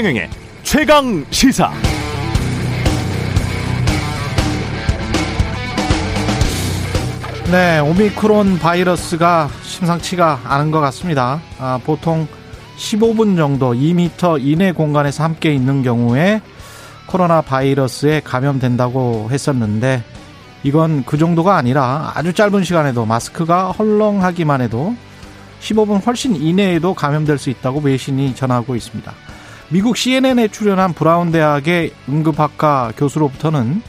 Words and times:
최경영의 0.00 0.30
최강 0.62 1.26
시사. 1.30 1.70
네, 7.50 7.80
오미크론 7.80 8.58
바이러스가 8.58 9.50
심상치가 9.62 10.40
않은 10.44 10.70
것 10.70 10.80
같습니다. 10.80 11.42
아, 11.58 11.78
보통 11.84 12.26
15분 12.78 13.36
정도 13.36 13.74
2m 13.74 14.38
이내 14.40 14.72
공간에서 14.72 15.22
함께 15.22 15.52
있는 15.52 15.82
경우에 15.82 16.40
코로나 17.04 17.42
바이러스에 17.42 18.20
감염된다고 18.20 19.28
했었는데 19.30 20.02
이건 20.62 21.04
그 21.04 21.18
정도가 21.18 21.56
아니라 21.56 22.12
아주 22.14 22.32
짧은 22.32 22.64
시간에도 22.64 23.04
마스크가 23.04 23.72
헐렁하기만 23.72 24.62
해도 24.62 24.94
15분 25.60 26.06
훨씬 26.06 26.36
이내에도 26.36 26.94
감염될 26.94 27.36
수 27.36 27.50
있다고 27.50 27.80
외신이 27.80 28.34
전하고 28.34 28.76
있습니다. 28.76 29.12
미국 29.72 29.96
CNN에 29.96 30.48
출연한 30.48 30.92
브라운 30.92 31.30
대학의 31.30 31.92
응급학과 32.08 32.92
교수로부터는 32.96 33.82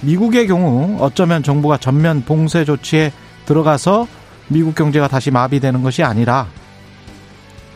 미국의 0.00 0.48
경우 0.48 0.96
어쩌면 1.00 1.44
정부가 1.44 1.76
전면 1.76 2.24
봉쇄 2.24 2.64
조치에 2.64 3.12
들어가서 3.46 4.08
미국 4.48 4.74
경제가 4.74 5.06
다시 5.06 5.30
마비되는 5.30 5.82
것이 5.84 6.02
아니라 6.02 6.48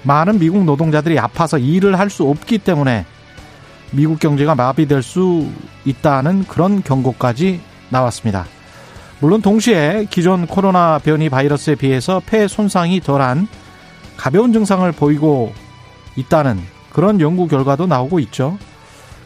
많은 0.03 0.41
미국 0.41 0.65
노동자들이 0.65 1.17
아파서 1.21 1.57
일을 1.57 1.97
할 1.97 2.11
수 2.11 2.29
없기 2.29 2.59
때문에 2.59 3.07
미국 3.93 4.19
경제가 4.19 4.57
마비될 4.57 5.05
수 5.05 5.49
있다는 5.85 6.47
그런 6.49 6.83
경고까지 6.83 7.61
나왔습니다. 7.89 8.47
물론 9.21 9.41
동시에 9.41 10.09
기존 10.11 10.49
코로나 10.49 10.99
변이 10.99 11.29
바이러스에 11.29 11.77
비해서 11.77 12.21
폐 12.27 12.49
손상이 12.49 13.01
덜한 13.01 13.47
가벼운 14.17 14.53
증상을 14.53 14.91
보이고 14.91 15.53
있다는 16.17 16.74
그런 16.95 17.21
연구 17.21 17.49
결과도 17.49 17.87
나오고 17.87 18.21
있죠. 18.21 18.57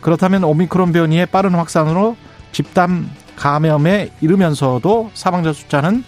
그렇다면 0.00 0.42
오미크론 0.42 0.92
변이의 0.92 1.26
빠른 1.26 1.54
확산으로 1.54 2.16
집단 2.50 3.08
감염에 3.36 4.10
이르면서도 4.22 5.10
사망자 5.12 5.52
숫자는 5.52 6.02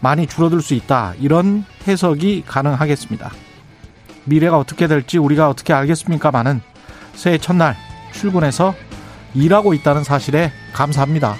많이 0.00 0.26
줄어들 0.26 0.60
수 0.60 0.74
있다. 0.74 1.14
이런 1.18 1.64
해석이 1.88 2.44
가능하겠습니다. 2.46 3.30
미래가 4.24 4.58
어떻게 4.58 4.86
될지 4.86 5.16
우리가 5.16 5.48
어떻게 5.48 5.72
알겠습니까마는 5.72 6.60
새해 7.14 7.38
첫날 7.38 7.76
출근해서 8.12 8.74
일하고 9.34 9.72
있다는 9.72 10.04
사실에 10.04 10.52
감사합니다. 10.74 11.34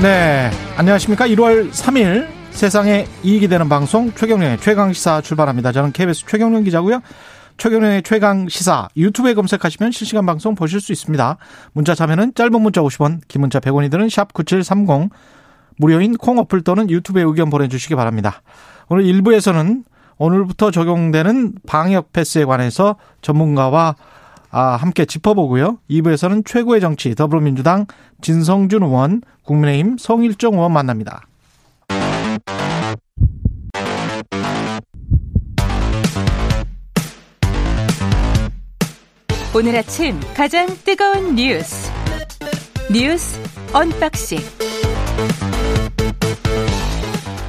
네. 0.00 0.50
안녕하십니까. 0.76 1.26
1월 1.26 1.70
3일 1.70 2.37
세상에 2.58 3.06
이익이 3.22 3.46
되는 3.46 3.68
방송 3.68 4.12
최경련의 4.12 4.58
최강시사 4.58 5.20
출발합니다. 5.20 5.70
저는 5.70 5.92
KBS 5.92 6.26
최경련 6.26 6.64
기자고요. 6.64 7.02
최경련의 7.56 8.02
최강시사 8.02 8.88
유튜브에 8.96 9.34
검색하시면 9.34 9.92
실시간 9.92 10.26
방송 10.26 10.56
보실 10.56 10.80
수 10.80 10.90
있습니다. 10.90 11.36
문자 11.72 11.94
참여는 11.94 12.34
짧은 12.34 12.60
문자 12.60 12.80
50원, 12.80 13.20
긴 13.28 13.42
문자 13.42 13.60
100원이 13.60 13.92
드는 13.92 14.08
샵 14.08 14.32
9730 14.32 15.08
무료인 15.76 16.16
콩 16.16 16.38
어플 16.38 16.62
또는 16.62 16.90
유튜브에 16.90 17.22
의견 17.22 17.48
보내주시기 17.48 17.94
바랍니다. 17.94 18.42
오늘 18.88 19.04
1부에서는 19.04 19.84
오늘부터 20.16 20.72
적용되는 20.72 21.52
방역 21.64 22.12
패스에 22.12 22.44
관해서 22.44 22.96
전문가와 23.22 23.94
아, 24.50 24.62
함께 24.74 25.04
짚어보고요. 25.04 25.78
2부에서는 25.88 26.44
최고의 26.44 26.80
정치 26.80 27.14
더불어민주당 27.14 27.86
진성준 28.20 28.82
의원, 28.82 29.22
국민의힘 29.44 29.96
성일종 29.96 30.54
의원 30.54 30.72
만납니다. 30.72 31.22
오늘 39.58 39.74
아침 39.74 40.20
가장 40.36 40.68
뜨거운 40.84 41.34
뉴스 41.34 41.90
뉴스 42.92 43.40
언박싱 43.72 44.38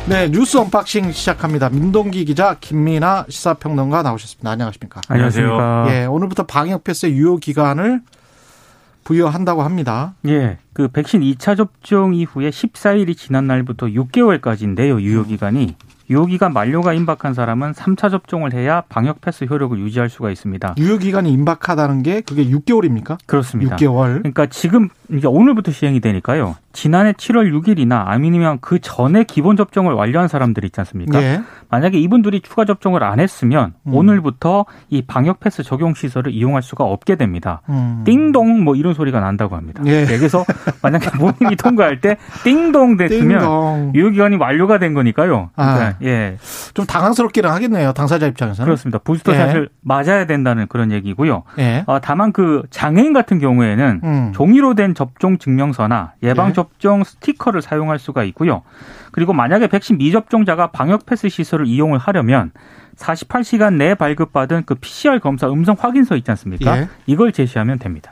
네, 0.07 0.27
뉴스 0.31 0.57
언박싱 0.57 1.11
시작합니다. 1.11 1.69
민동기 1.69 2.25
기자, 2.25 2.55
김민아 2.59 3.27
시사평론가 3.29 4.01
나오셨습니다. 4.01 4.49
안녕하십니까? 4.49 5.01
안녕하세요. 5.07 5.85
예, 5.89 6.05
오늘부터 6.05 6.47
방역 6.47 6.83
패스 6.83 7.05
유효 7.05 7.37
기간을 7.37 8.01
부여한다고 9.03 9.61
합니다. 9.61 10.15
예, 10.25 10.57
그 10.73 10.87
백신 10.87 11.21
2차 11.21 11.55
접종 11.55 12.15
이후에 12.15 12.49
14일이 12.49 13.15
지난 13.15 13.45
날부터 13.45 13.85
6개월까지인데요, 13.85 14.99
유효 14.99 15.25
기간이. 15.25 15.75
유효기간 16.09 16.53
만료가 16.53 16.93
임박한 16.93 17.33
사람은 17.33 17.73
3차 17.73 18.09
접종을 18.09 18.53
해야 18.53 18.81
방역 18.89 19.21
패스 19.21 19.43
효력을 19.43 19.77
유지할 19.77 20.09
수가 20.09 20.31
있습니다. 20.31 20.75
유효기간이 20.77 21.31
임박하다는 21.31 22.03
게 22.03 22.21
그게 22.21 22.45
6개월입니까? 22.45 23.17
그렇습니다. 23.25 23.75
6개월. 23.75 24.19
그러니까 24.19 24.47
지금 24.47 24.89
이제 25.11 25.27
오늘부터 25.27 25.71
시행이 25.71 25.99
되니까요. 25.99 26.55
지난해 26.71 27.13
7월 27.13 27.51
6일이나 27.51 28.03
아니면 28.07 28.59
그 28.61 28.79
전에 28.79 29.23
기본 29.23 29.57
접종을 29.57 29.93
완료한 29.93 30.27
사람들 30.27 30.63
있지 30.65 30.79
않습니까? 30.81 31.21
예. 31.21 31.41
만약에 31.69 31.99
이분들이 31.99 32.41
추가 32.41 32.65
접종을 32.65 33.03
안 33.03 33.19
했으면 33.19 33.73
음. 33.83 33.93
오늘부터 33.93 34.65
이 34.89 35.01
방역 35.01 35.39
패스 35.39 35.63
적용 35.63 35.93
시설을 35.93 36.31
이용할 36.33 36.61
수가 36.61 36.83
없게 36.83 37.15
됩니다. 37.15 37.61
음. 37.69 38.03
띵동 38.05 38.63
뭐 38.63 38.75
이런 38.75 38.93
소리가 38.93 39.19
난다고 39.19 39.55
합니다. 39.55 39.83
예. 39.85 40.05
네, 40.05 40.17
그래서 40.17 40.45
만약에 40.81 41.11
본인이 41.11 41.55
통과할 41.57 42.01
때 42.01 42.17
띵동 42.43 42.97
됐으면. 42.97 43.93
유효기간이 43.95 44.35
완료가 44.37 44.79
된 44.79 44.93
거니까요. 44.93 45.49
아. 45.55 45.73
그러니까 45.73 45.97
예좀 46.01 46.85
당황스럽기는 46.85 47.49
하겠네요. 47.49 47.93
당사자 47.93 48.27
입장에서는. 48.27 48.65
그렇습니다. 48.65 48.99
부스터 48.99 49.33
예. 49.33 49.37
샷을 49.37 49.69
맞아야 49.81 50.25
된다는 50.25 50.67
그런 50.67 50.91
얘기고요. 50.91 51.43
예. 51.59 51.83
어, 51.87 51.99
다만 51.99 52.31
그 52.31 52.63
장애인 52.69 53.13
같은 53.13 53.39
경우에는 53.39 54.01
음. 54.03 54.31
종이로 54.33 54.75
된 54.75 54.93
접종 54.93 55.37
증명서나 55.37 56.13
예방 56.23 56.49
예. 56.49 56.53
접종 56.59 57.03
스티커를 57.03 57.61
사용할 57.61 57.99
수가 57.99 58.23
있고요. 58.25 58.63
그리고 59.11 59.31
만약에 59.31 59.67
백신 59.67 59.97
미접종자가 59.97 60.67
방역 60.67 61.05
패스 61.05 61.29
시설을 61.29 61.67
이용을 61.67 61.97
하려면 61.97 62.51
48시간 62.97 63.75
내에 63.75 63.95
발급받은 63.95 64.63
그 64.65 64.75
PCR 64.75 65.19
검사 65.19 65.49
음성 65.49 65.77
확인서 65.79 66.17
있지 66.17 66.29
않습니까? 66.31 66.77
예. 66.77 66.89
이걸 67.05 67.31
제시하면 67.31 67.79
됩니다. 67.79 68.11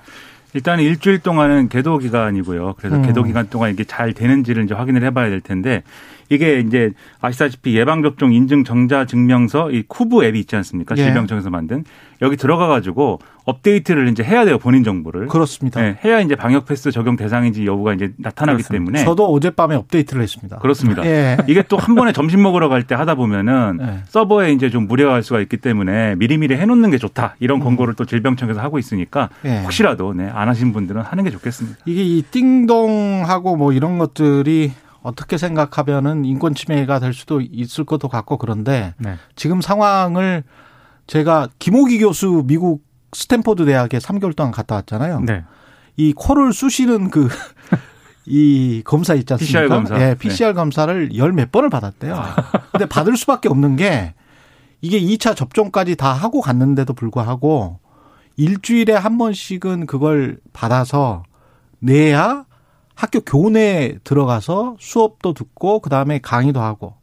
일단 0.53 0.80
일주일 0.80 1.19
동안은 1.19 1.68
계도 1.68 1.97
기간이고요. 1.97 2.75
그래서 2.78 2.96
음. 2.96 3.02
계도 3.02 3.24
기간 3.24 3.50
동안 3.50 3.72
이게 3.72 3.84
잘 3.84 4.13
되는지를 4.13 4.63
이제 4.63 4.74
확인을 4.74 5.03
해봐야 5.03 5.30
될 5.30 5.41
텐데 5.41 5.84
이게 6.30 6.60
이제 6.60 6.92
아시다시피 7.22 7.76
예방접종 7.78 8.34
인증 8.34 8.64
정자 8.64 9.06
증명서 9.06 9.72
이 9.72 9.84
쿠브 9.88 10.24
앱이 10.26 10.40
있지 10.42 10.56
않습니까? 10.56 10.96
예. 10.98 11.04
질병청에서 11.04 11.50
만든 11.50 11.84
여기 12.22 12.36
들어가 12.36 12.68
가지고 12.68 13.20
업데이트를 13.46 14.10
이제 14.10 14.24
해야 14.24 14.44
돼요 14.44 14.58
본인 14.58 14.84
정보를. 14.84 15.28
그렇습니다. 15.28 15.80
네, 15.82 15.98
해야 16.04 16.20
이제 16.20 16.36
방역 16.36 16.66
패스 16.66 16.92
적용 16.92 17.16
대상인지 17.16 17.66
여부가 17.66 17.94
이제 17.94 18.12
나타나기 18.18 18.58
그렇습니다. 18.64 18.72
때문에 18.92 19.06
저도 19.06 19.32
어젯밤에 19.32 19.76
업데이트를 19.76 20.22
했습니다. 20.24 20.58
그렇습니다. 20.58 21.06
예. 21.06 21.38
이게 21.48 21.62
또 21.64 21.78
한 21.78 21.96
번에 21.96 22.12
점심 22.12 22.42
먹으러 22.44 22.68
갈 22.70 22.84
때 22.84 22.96
하다 22.96 23.16
보면은 23.16 23.78
네. 23.78 24.00
서버에 24.08 24.52
이제 24.52 24.70
좀 24.70 24.88
무리할 24.88 25.24
수가 25.24 25.40
있기 25.42 25.58
때문에 25.58 26.16
미리미리 26.16 26.56
해놓는 26.56 26.90
게 26.92 26.98
좋다 26.98 27.36
이런 27.40 27.60
권고를 27.60 27.94
또 27.94 28.04
질병청에서 28.06 28.60
하고 28.60 28.80
있으니까 28.80 29.30
음. 29.46 29.50
예. 29.50 29.62
혹시라도 29.64 30.14
네, 30.14 30.30
안 30.34 30.50
하신 30.50 30.74
분들은 30.74 31.02
하는 31.02 31.24
게 31.24 31.30
좋겠습니다. 31.30 31.78
이게 31.86 32.04
이 32.04 32.24
띵동하고 32.24 33.56
뭐 33.56 33.72
이런 33.74 33.98
것들이 33.98 34.72
어떻게 35.07 35.38
생각하면은 35.38 36.25
인권 36.25 36.53
침해가 36.53 37.00
될 37.00 37.13
수도 37.13 37.40
있을 37.40 37.85
것도 37.85 38.09
같고 38.09 38.38
그런데 38.38 38.94
네. 38.97 39.16
지금 39.38 39.62
상황을 39.62 40.44
제가 41.07 41.47
김호기 41.59 42.00
교수 42.00 42.44
미국 42.45 42.84
스탠포드 43.13 43.66
대학에 43.66 44.00
3개월 44.00 44.35
동안 44.35 44.51
갔다 44.51 44.75
왔잖아요. 44.75 45.22
네. 45.22 45.45
이 45.95 46.12
코를 46.12 46.51
쑤시는 46.51 47.09
그 47.09 47.30
이 48.27 48.81
검사 48.83 49.13
있지 49.13 49.31
않습니까? 49.33 49.59
PCR 49.62 49.69
검사. 49.69 50.01
예, 50.01 50.15
PCR 50.15 50.54
검사를 50.54 51.15
열 51.15 51.31
몇 51.31 51.53
번을 51.53 51.69
받았대요. 51.69 52.21
근데 52.74 52.86
받을 52.86 53.15
수밖에 53.15 53.48
없는 53.48 53.77
게 53.77 54.13
이게 54.81 55.00
2차 55.00 55.38
접종까지 55.38 55.95
다 55.95 56.12
하고 56.12 56.42
갔는데도 56.42 56.94
불구하고 56.94 57.80
일주일에 58.36 58.92
한 58.94 59.18
번씩은 59.18 59.86
그걸 59.88 60.39
받아서 60.51 61.24
내야 61.80 62.44
학교 62.98 63.20
교내에 63.22 64.00
들어가서 64.04 64.76
수업도 64.80 65.34
듣고 65.34 65.80
그다음에 65.82 66.18
강의도 66.20 66.62
하고 66.62 66.96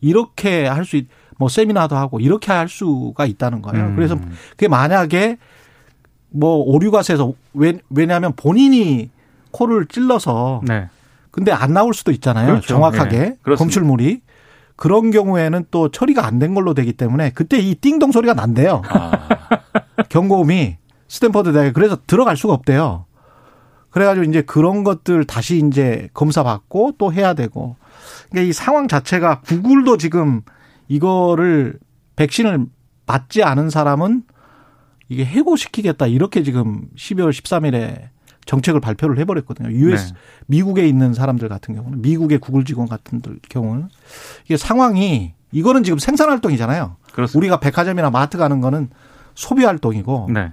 이렇게 0.00 0.64
할수 0.66 0.96
있, 0.96 1.08
뭐 1.38 1.48
세미나도 1.48 1.96
하고 1.96 2.20
이렇게 2.20 2.52
할 2.52 2.68
수가 2.68 3.26
있다는 3.26 3.60
거예요. 3.60 3.86
음. 3.86 3.96
그래서 3.96 4.16
그게 4.50 4.68
만약에 4.68 5.38
뭐 6.30 6.56
오류가 6.58 7.02
왜, 7.52 7.78
왜냐하면 7.90 8.32
본인이 8.36 9.10
코를 9.50 9.86
찔러서 9.86 10.60
네. 10.64 10.88
근데 11.32 11.50
안 11.50 11.72
나올 11.72 11.94
수도 11.94 12.12
있잖아요. 12.12 12.46
그렇죠. 12.46 12.68
정확하게 12.68 13.18
네. 13.18 13.54
검출물이 13.56 14.20
그런 14.76 15.10
경우에는 15.10 15.64
또 15.72 15.88
처리가 15.90 16.24
안 16.24 16.38
된 16.38 16.54
걸로 16.54 16.74
되기 16.74 16.92
때문에 16.92 17.30
그때 17.30 17.58
이 17.58 17.74
띵동 17.74 18.12
소리가 18.12 18.34
난대요. 18.34 18.82
아, 18.88 19.28
경고음이 20.08 20.76
스탠퍼드 21.08 21.52
대학에 21.52 21.72
그래서 21.72 21.98
들어갈 22.06 22.36
수가 22.36 22.54
없대요. 22.54 23.06
그래가지고 23.94 24.28
이제 24.28 24.42
그런 24.42 24.82
것들 24.82 25.24
다시 25.24 25.62
이제 25.64 26.08
검사 26.14 26.42
받고 26.42 26.94
또 26.98 27.12
해야 27.12 27.32
되고. 27.34 27.76
그러니까 28.28 28.48
이 28.50 28.52
상황 28.52 28.88
자체가 28.88 29.42
구글도 29.42 29.98
지금 29.98 30.42
이거를 30.88 31.78
백신을 32.16 32.66
맞지 33.06 33.44
않은 33.44 33.70
사람은 33.70 34.24
이게 35.08 35.24
해고시키겠다 35.24 36.08
이렇게 36.08 36.42
지금 36.42 36.88
12월 36.96 37.30
13일에 37.30 38.08
정책을 38.46 38.80
발표를 38.80 39.16
해버렸거든요. 39.18 39.70
US 39.70 40.08
네. 40.08 40.18
미국에 40.46 40.88
있는 40.88 41.14
사람들 41.14 41.48
같은 41.48 41.76
경우는 41.76 42.02
미국의 42.02 42.38
구글 42.38 42.64
직원 42.64 42.88
같은 42.88 43.20
들 43.22 43.38
경우는 43.48 43.90
이게 44.46 44.56
상황이 44.56 45.34
이거는 45.52 45.84
지금 45.84 46.00
생산 46.00 46.30
활동이잖아요. 46.30 46.96
그렇습니다. 47.12 47.38
우리가 47.38 47.60
백화점이나 47.60 48.10
마트 48.10 48.38
가는 48.38 48.60
거는 48.60 48.90
소비 49.36 49.64
활동이고 49.64 50.30
네. 50.34 50.50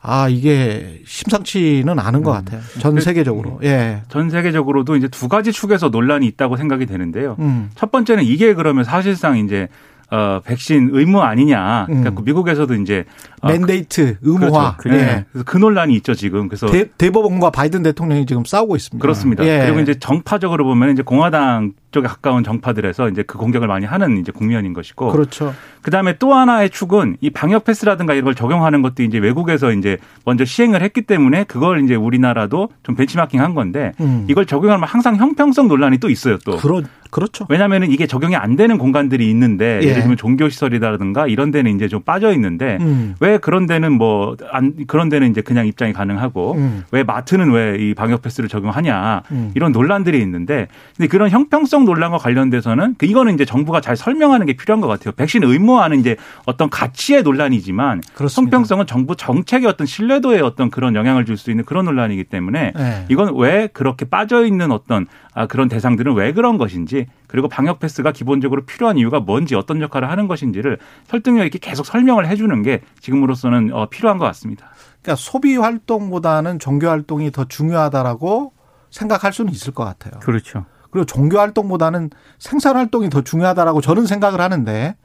아 0.00 0.28
이게 0.28 1.00
심상치는 1.04 1.98
않은 1.98 2.22
것 2.22 2.30
같아요. 2.32 2.60
전 2.78 3.00
세계적으로. 3.00 3.58
예. 3.64 4.02
전 4.08 4.30
세계적으로도 4.30 4.96
이제 4.96 5.08
두 5.08 5.28
가지 5.28 5.50
축에서 5.52 5.88
논란이 5.88 6.26
있다고 6.26 6.56
생각이 6.56 6.86
되는데요. 6.86 7.36
음. 7.40 7.70
첫 7.74 7.90
번째는 7.90 8.24
이게 8.24 8.54
그러면 8.54 8.84
사실상 8.84 9.38
이제 9.38 9.68
어 10.10 10.40
백신 10.44 10.90
의무 10.92 11.20
아니냐. 11.20 11.86
그러니까 11.86 12.10
음. 12.10 12.24
미국에서도 12.24 12.72
이제 12.76 13.04
어, 13.42 13.48
맨데이트 13.48 14.18
의무화. 14.22 14.76
그렇죠. 14.76 14.98
예. 14.98 15.04
네. 15.04 15.24
그래서 15.32 15.44
그 15.44 15.58
논란이 15.58 15.94
있죠 15.96 16.14
지금. 16.14 16.48
그래서 16.48 16.68
대, 16.68 16.88
대법원과 16.96 17.50
바이든 17.50 17.82
대통령이 17.82 18.24
지금 18.24 18.44
싸우고 18.44 18.76
있습니다. 18.76 19.02
그렇습니다. 19.02 19.44
예. 19.44 19.64
그리고 19.64 19.80
이제 19.80 19.98
정파적으로 19.98 20.64
보면 20.64 20.92
이제 20.92 21.02
공화당 21.02 21.72
쪽에 21.90 22.06
가까운 22.06 22.44
정파들에서 22.44 23.08
이제 23.08 23.22
그 23.22 23.38
공격을 23.38 23.66
많이 23.68 23.86
하는 23.86 24.18
이제 24.18 24.32
국면인 24.32 24.72
것이고. 24.72 25.10
그렇죠. 25.12 25.54
그 25.82 25.90
다음에 25.90 26.16
또 26.18 26.34
하나의 26.34 26.70
축은 26.70 27.16
이 27.20 27.30
방역 27.30 27.64
패스라든가 27.64 28.14
이런 28.14 28.24
걸 28.24 28.34
적용하는 28.34 28.82
것도 28.82 29.02
이제 29.02 29.18
외국에서 29.18 29.72
이제 29.72 29.96
먼저 30.24 30.44
시행을 30.44 30.82
했기 30.82 31.02
때문에 31.02 31.44
그걸 31.44 31.82
이제 31.84 31.94
우리나라도 31.94 32.68
좀 32.82 32.94
벤치마킹 32.94 33.40
한 33.40 33.54
건데 33.54 33.92
음. 34.00 34.26
이걸 34.28 34.44
적용하면 34.44 34.86
항상 34.86 35.16
형평성 35.16 35.68
논란이 35.68 35.98
또 35.98 36.10
있어요 36.10 36.38
또. 36.44 36.56
그렇 36.56 36.82
그렇죠. 37.10 37.46
왜냐하면은 37.48 37.90
이게 37.90 38.06
적용이 38.06 38.36
안 38.36 38.54
되는 38.54 38.76
공간들이 38.76 39.30
있는데 39.30 39.80
예. 39.82 39.86
예를 39.88 40.02
들면 40.02 40.18
종교 40.18 40.50
시설이라든가 40.50 41.26
이런 41.26 41.50
데는 41.50 41.74
이제 41.74 41.88
좀 41.88 42.02
빠져 42.02 42.34
있는데 42.34 42.76
음. 42.82 43.14
왜 43.20 43.38
그런 43.38 43.66
데는 43.66 43.92
뭐 43.92 44.36
안 44.50 44.74
그런 44.86 45.08
데는 45.08 45.30
이제 45.30 45.40
그냥 45.40 45.66
입장이 45.66 45.92
가능하고 45.92 46.54
음. 46.54 46.84
왜 46.90 47.02
마트는 47.02 47.50
왜 47.52 47.68
이 47.78 47.94
방역 47.94 48.22
패스를 48.22 48.48
적용하냐 48.48 49.22
음. 49.30 49.52
이런 49.54 49.72
논란들이 49.72 50.20
있는데 50.22 50.68
근데 50.96 51.06
그런 51.06 51.30
형평성 51.30 51.77
논란과 51.84 52.18
관련돼서는 52.18 52.96
그 52.98 53.06
이거는 53.06 53.34
이제 53.34 53.44
정부가 53.44 53.80
잘 53.80 53.96
설명하는 53.96 54.46
게 54.46 54.54
필요한 54.54 54.80
것 54.80 54.88
같아요. 54.88 55.12
백신 55.12 55.42
의무화는 55.44 56.00
이제 56.00 56.16
어떤 56.44 56.68
가치의 56.68 57.22
논란이지만 57.22 58.02
그렇습니다. 58.14 58.56
형평성은 58.56 58.86
정부 58.86 59.16
정책의 59.16 59.66
어떤 59.68 59.86
신뢰도에 59.86 60.40
어떤 60.40 60.70
그런 60.70 60.94
영향을 60.94 61.24
줄 61.24 61.38
수 61.38 61.50
있는 61.50 61.64
그런 61.64 61.84
논란이기 61.84 62.24
때문에 62.24 62.72
예. 62.76 63.04
이건 63.08 63.36
왜 63.36 63.68
그렇게 63.68 64.04
빠져 64.04 64.44
있는 64.44 64.72
어떤 64.72 65.06
아, 65.32 65.46
그런 65.46 65.68
대상들은 65.68 66.14
왜 66.14 66.32
그런 66.32 66.58
것인지 66.58 67.06
그리고 67.28 67.48
방역 67.48 67.78
패스가 67.78 68.10
기본적으로 68.12 68.64
필요한 68.66 68.98
이유가 68.98 69.20
뭔지 69.20 69.54
어떤 69.54 69.80
역할을 69.80 70.10
하는 70.10 70.26
것인지를 70.26 70.78
설득력 71.06 71.44
있게 71.46 71.58
계속 71.60 71.86
설명을 71.86 72.26
해주는 72.26 72.62
게 72.62 72.80
지금으로서는 73.00 73.72
어, 73.72 73.86
필요한 73.88 74.18
것 74.18 74.24
같습니다. 74.26 74.70
그러니까 75.00 75.14
소비 75.16 75.56
활동보다는 75.56 76.58
종교 76.58 76.88
활동이 76.88 77.30
더 77.30 77.44
중요하다라고 77.44 78.52
생각할 78.90 79.32
수는 79.32 79.52
있을 79.52 79.72
것 79.72 79.84
같아요. 79.84 80.18
그렇죠. 80.20 80.64
그리고 80.90 81.04
종교 81.04 81.38
활동보다는 81.38 82.10
생산 82.38 82.76
활동이 82.76 83.10
더 83.10 83.22
중요하다라고 83.22 83.80
저는 83.80 84.06
생각을 84.06 84.40
하는데 84.40 84.96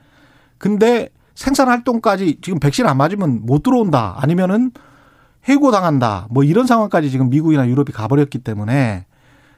근데 0.57 1.09
생산 1.35 1.67
활동까지 1.67 2.39
지금 2.41 2.59
백신 2.59 2.87
안 2.87 2.97
맞으면 2.97 3.45
못 3.45 3.63
들어온다 3.63 4.15
아니면은 4.17 4.71
해고 5.47 5.71
당한다 5.71 6.27
뭐 6.29 6.43
이런 6.43 6.67
상황까지 6.67 7.09
지금 7.09 7.29
미국이나 7.29 7.67
유럽이 7.67 7.91
가버렸기 7.91 8.39
때문에 8.39 9.05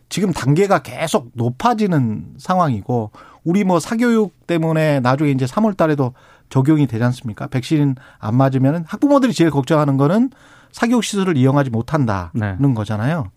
지금 0.10 0.32
단계가 0.34 0.80
계속 0.80 1.32
높아지는 1.34 2.36
상황이고 2.38 3.12
우리 3.44 3.64
뭐 3.64 3.80
사교육 3.80 4.48
때문에 4.48 5.00
나중에 5.00 5.32
이제 5.32 5.46
3월 5.46 5.78
달에도 5.78 6.14
적용이 6.50 6.88
되지 6.88 7.04
않습니까? 7.04 7.48
백신 7.48 7.96
안 8.20 8.36
맞으면은 8.36 8.84
학부모들이 8.88 9.34
제일 9.34 9.50
걱정하는 9.52 9.98
거는 9.98 10.30
사교육 10.72 11.04
시설을 11.04 11.38
이용하지 11.38 11.70
못한다는 11.70 12.32
네. 12.34 12.74
거잖아요. 12.74 13.32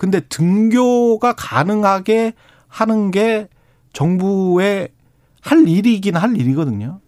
근데 0.00 0.20
등교가 0.20 1.34
가능하게 1.34 2.32
하는 2.68 3.10
게 3.10 3.48
정부의 3.92 4.88
할 5.42 5.68
일이긴 5.68 6.16
할 6.16 6.34
일이거든요. 6.38 7.00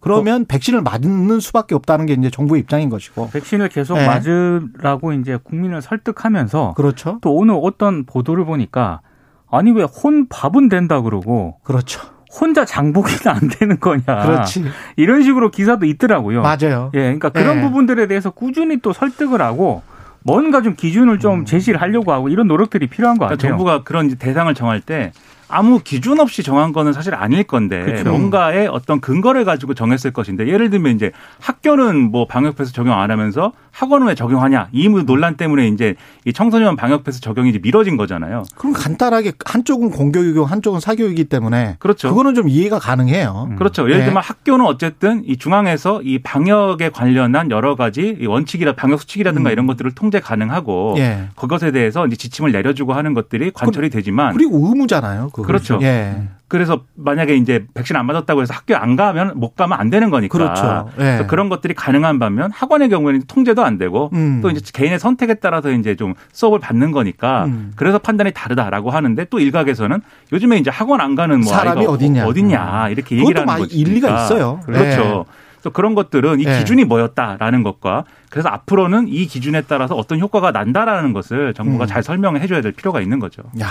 그러면 0.00 0.46
백신을 0.46 0.82
맞는 0.82 1.38
수밖에 1.38 1.76
없다는 1.76 2.06
게 2.06 2.14
이제 2.14 2.28
정부의 2.28 2.62
입장인 2.62 2.90
것이고. 2.90 3.30
백신을 3.30 3.68
계속 3.68 3.94
네. 3.94 4.04
맞으라고 4.04 5.12
이제 5.12 5.38
국민을 5.40 5.80
설득하면서 5.80 6.74
그렇죠. 6.76 7.18
또 7.22 7.36
오늘 7.36 7.56
어떤 7.62 8.04
보도를 8.04 8.44
보니까 8.44 9.00
아니 9.48 9.70
왜 9.70 9.84
혼 9.84 10.26
밥은 10.26 10.68
된다 10.68 11.02
그러고 11.02 11.60
그렇죠. 11.62 12.00
혼자 12.32 12.64
장보기는 12.64 13.32
안 13.32 13.48
되는 13.48 13.78
거냐. 13.78 14.02
그렇지. 14.26 14.64
이런 14.96 15.22
식으로 15.22 15.52
기사도 15.52 15.86
있더라고요. 15.86 16.42
맞아요. 16.42 16.90
예, 16.94 17.02
그러니까 17.02 17.28
그런 17.28 17.58
예. 17.58 17.60
부분들에 17.60 18.08
대해서 18.08 18.30
꾸준히 18.30 18.78
또 18.78 18.92
설득을 18.92 19.40
하고 19.40 19.82
뭔가 20.22 20.62
좀 20.62 20.74
기준을 20.76 21.18
좀 21.18 21.44
제시를 21.44 21.80
하려고 21.80 22.12
하고 22.12 22.28
이런 22.28 22.46
노력들이 22.46 22.86
필요한 22.88 23.16
것 23.18 23.26
그러니까 23.26 23.36
같아요. 23.36 23.50
정부가 23.52 23.82
그런 23.84 24.16
대상을 24.16 24.52
정할 24.54 24.80
때 24.80 25.12
아무 25.48 25.80
기준 25.82 26.20
없이 26.20 26.42
정한 26.42 26.72
거는 26.72 26.92
사실 26.92 27.14
아닐 27.14 27.42
건데 27.42 27.82
그렇죠. 27.82 28.10
뭔가의 28.10 28.68
어떤 28.68 29.00
근거를 29.00 29.44
가지고 29.44 29.74
정했을 29.74 30.12
것인데 30.12 30.46
예를 30.46 30.70
들면 30.70 30.94
이제 30.94 31.10
학교는 31.40 32.10
뭐 32.12 32.26
방역 32.26 32.56
패스 32.56 32.72
적용 32.72 32.98
안 33.00 33.10
하면서 33.10 33.52
학원은 33.72 34.08
왜 34.08 34.14
적용하냐 34.14 34.68
이 34.72 34.88
논란 34.88 35.36
때문에 35.36 35.68
이제 35.68 35.94
이 36.24 36.32
청소년 36.32 36.76
방역 36.76 37.04
패스 37.04 37.20
적용이 37.20 37.50
이제 37.50 37.58
미뤄진 37.62 37.96
거잖아요. 37.96 38.44
그럼 38.56 38.72
간단하게 38.72 39.32
한쪽은 39.44 39.90
공교육이고 39.90 40.44
한쪽은 40.44 40.80
사교육이기 40.80 41.24
때문에 41.24 41.76
그렇죠. 41.78 42.08
그거는 42.08 42.34
좀 42.34 42.48
이해가 42.48 42.78
가능해요. 42.78 43.48
음. 43.50 43.56
그렇죠. 43.56 43.84
예를 43.84 43.98
네. 43.98 44.04
들면 44.06 44.22
학교는 44.22 44.64
어쨌든 44.64 45.22
이 45.24 45.36
중앙에서 45.36 46.02
이 46.02 46.18
방역에 46.18 46.90
관련한 46.90 47.50
여러 47.50 47.76
가지 47.76 48.16
이 48.20 48.26
원칙이라 48.26 48.74
방역 48.74 49.00
수칙이라든가 49.00 49.50
음. 49.50 49.52
이런 49.52 49.66
것들을 49.66 49.92
통제 49.94 50.20
가능하고 50.20 50.94
예. 50.98 51.28
그것에 51.36 51.70
대해서 51.70 52.06
이제 52.06 52.16
지침을 52.16 52.52
내려주고 52.52 52.92
하는 52.92 53.14
것들이 53.14 53.50
관철이 53.52 53.90
되지만 53.90 54.34
그리고 54.34 54.68
의무잖아요. 54.68 55.30
그거. 55.30 55.42
그렇죠. 55.46 55.78
예. 55.82 56.28
그래서 56.50 56.82
만약에 56.96 57.36
이제 57.36 57.64
백신 57.74 57.94
안 57.94 58.06
맞았다고 58.06 58.42
해서 58.42 58.52
학교 58.52 58.74
안 58.74 58.96
가면 58.96 59.34
못 59.36 59.54
가면 59.54 59.78
안 59.78 59.88
되는 59.88 60.10
거니까. 60.10 60.36
그렇죠. 60.36 60.90
예. 60.98 61.02
그래서 61.02 61.26
그런 61.28 61.48
것들이 61.48 61.74
가능한 61.74 62.18
반면 62.18 62.50
학원의 62.50 62.88
경우에는 62.88 63.22
통제도 63.28 63.64
안 63.64 63.78
되고 63.78 64.10
음. 64.14 64.40
또 64.42 64.50
이제 64.50 64.60
개인의 64.74 64.98
선택에 64.98 65.34
따라서 65.34 65.70
이제 65.70 65.94
좀 65.94 66.14
수업을 66.32 66.58
받는 66.58 66.90
거니까 66.90 67.44
음. 67.44 67.72
그래서 67.76 68.00
판단이 68.00 68.32
다르다라고 68.32 68.90
하는데 68.90 69.24
또 69.30 69.38
일각에서는 69.38 70.02
요즘에 70.32 70.58
이제 70.58 70.70
학원 70.70 71.00
안 71.00 71.14
가는 71.14 71.38
뭐 71.38 71.52
사람이 71.52 71.82
아이가 71.82 71.92
어딨냐. 71.92 72.26
어딨냐 72.26 72.88
이렇게 72.88 73.16
얘기를 73.16 73.48
하는 73.48 73.62
거지. 73.62 73.78
일리가 73.78 74.24
있어요. 74.24 74.58
그렇죠. 74.66 75.26
또 75.62 75.70
그런 75.70 75.94
것들은 75.94 76.40
이 76.40 76.44
예. 76.46 76.58
기준이 76.58 76.84
뭐였다라는 76.84 77.62
것과 77.62 78.04
그래서 78.28 78.48
앞으로는 78.48 79.06
이 79.06 79.26
기준에 79.26 79.62
따라서 79.62 79.94
어떤 79.94 80.18
효과가 80.18 80.50
난다라는 80.50 81.12
것을 81.12 81.54
정부가 81.54 81.84
음. 81.84 81.86
잘 81.86 82.02
설명해 82.02 82.48
줘야 82.48 82.60
될 82.60 82.72
필요가 82.72 83.00
있는 83.00 83.20
거죠. 83.20 83.42
야, 83.60 83.68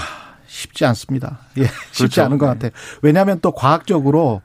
쉽지 0.49 0.83
않습니다. 0.85 1.39
예, 1.57 1.63
쉽지 1.91 1.97
그렇죠. 2.15 2.23
않은 2.23 2.37
것 2.37 2.47
같아요. 2.47 2.71
왜냐하면 3.01 3.39
또 3.41 3.51
과학적으로 3.51 4.41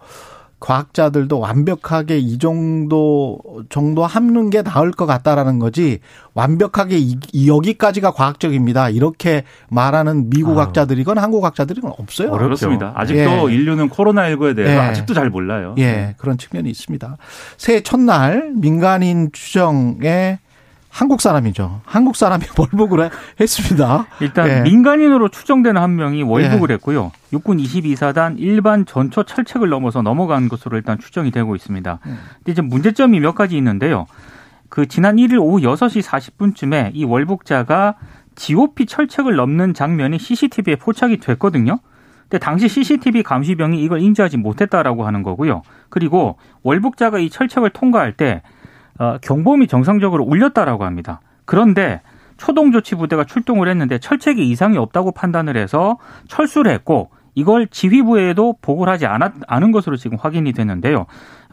과학자들도 0.61 1.41
완벽하게 1.41 2.17
이 2.19 2.39
정도 2.39 3.39
정도 3.69 4.07
하는 4.07 4.49
게 4.49 4.63
나을 4.63 4.93
것 4.93 5.05
같다라는 5.05 5.59
거지 5.59 5.99
완벽하게 6.33 6.99
이, 6.99 7.19
이 7.33 7.49
여기까지가 7.49 8.13
과학적입니다. 8.13 8.89
이렇게 8.89 9.45
말하는 9.69 10.31
미국 10.31 10.53
아유. 10.53 10.61
학자들이건 10.61 11.19
한국 11.19 11.45
학자들이건 11.45 11.93
없어요. 11.99 12.29
어렵죠. 12.29 12.45
그렇습니다. 12.45 12.93
아직도 12.95 13.51
예. 13.51 13.55
인류는 13.55 13.91
코로나 13.91 14.23
19에 14.31 14.57
대해서 14.57 14.75
예. 14.75 14.79
아직도 14.79 15.13
잘 15.13 15.29
몰라요. 15.29 15.75
예, 15.79 16.15
그런 16.17 16.39
측면이 16.39 16.71
있습니다. 16.71 17.19
새해 17.59 17.83
첫날 17.83 18.53
민간인 18.55 19.31
추정에 19.33 20.39
한국 20.95 21.21
사람이죠. 21.21 21.81
한국 21.85 22.15
사람이 22.15 22.45
월북을 22.57 23.11
했습니다. 23.41 24.07
일단 24.21 24.49
예. 24.49 24.61
민간인으로 24.61 25.29
추정되는 25.29 25.83
한 25.83 25.97
명이 25.97 26.23
월북을 26.23 26.71
했고요. 26.71 27.11
육군 27.33 27.57
22사단 27.57 28.37
일반 28.39 28.87
전초 28.87 29.25
철책을 29.25 29.69
넘어서 29.69 30.03
넘어간 30.03 30.49
것으로 30.49 30.77
일단 30.77 31.01
추정이 31.01 31.33
되고 31.33 31.57
있습니다. 31.57 31.99
음. 32.07 32.19
근데 32.37 32.53
이제 32.53 32.63
문제점이 32.63 33.19
몇 33.19 33.35
가지 33.35 33.57
있는데요. 33.57 34.07
그 34.69 34.87
지난 34.87 35.17
1일 35.17 35.41
오후 35.41 35.59
6시 35.63 36.01
40분쯤에 36.01 36.93
이 36.95 37.05
월북자가 37.05 37.97
GOP 38.37 38.87
철책을 38.87 39.35
넘는 39.35 39.75
장면이 39.75 40.21
CCTV에 40.21 40.77
포착이 40.77 41.17
됐거든요. 41.19 41.81
근데 42.29 42.39
당시 42.39 42.69
CCTV 42.69 43.25
감시병이 43.25 43.83
이걸 43.83 44.01
인지하지 44.01 44.37
못했다라고 44.37 45.05
하는 45.05 45.25
거고요. 45.25 45.63
그리고 45.89 46.39
월북자가 46.63 47.19
이 47.19 47.31
철책을 47.31 47.71
통과할 47.71 48.13
때 48.13 48.43
어, 48.43 48.54
경보음이 49.23 49.67
정상적으로 49.67 50.25
울렸다라고 50.25 50.85
합니다. 50.85 51.21
그런데 51.45 52.01
초동조치 52.37 52.97
부대가 52.97 53.25
출동을 53.25 53.69
했는데 53.69 53.99
철책에 53.99 54.43
이상이 54.43 54.77
없다고 54.79 55.13
판단을 55.13 55.57
해서 55.57 55.99
철수를 56.29 56.73
했고 56.73 57.11
이걸 57.35 57.67
지휘부에도 57.67 58.57
보고를 58.61 58.93
하지 58.93 59.07
않았, 59.07 59.33
않은 59.47 59.73
것으로 59.73 59.97
지금 59.97 60.19
확인이 60.21 60.53
됐는데요. 60.53 61.07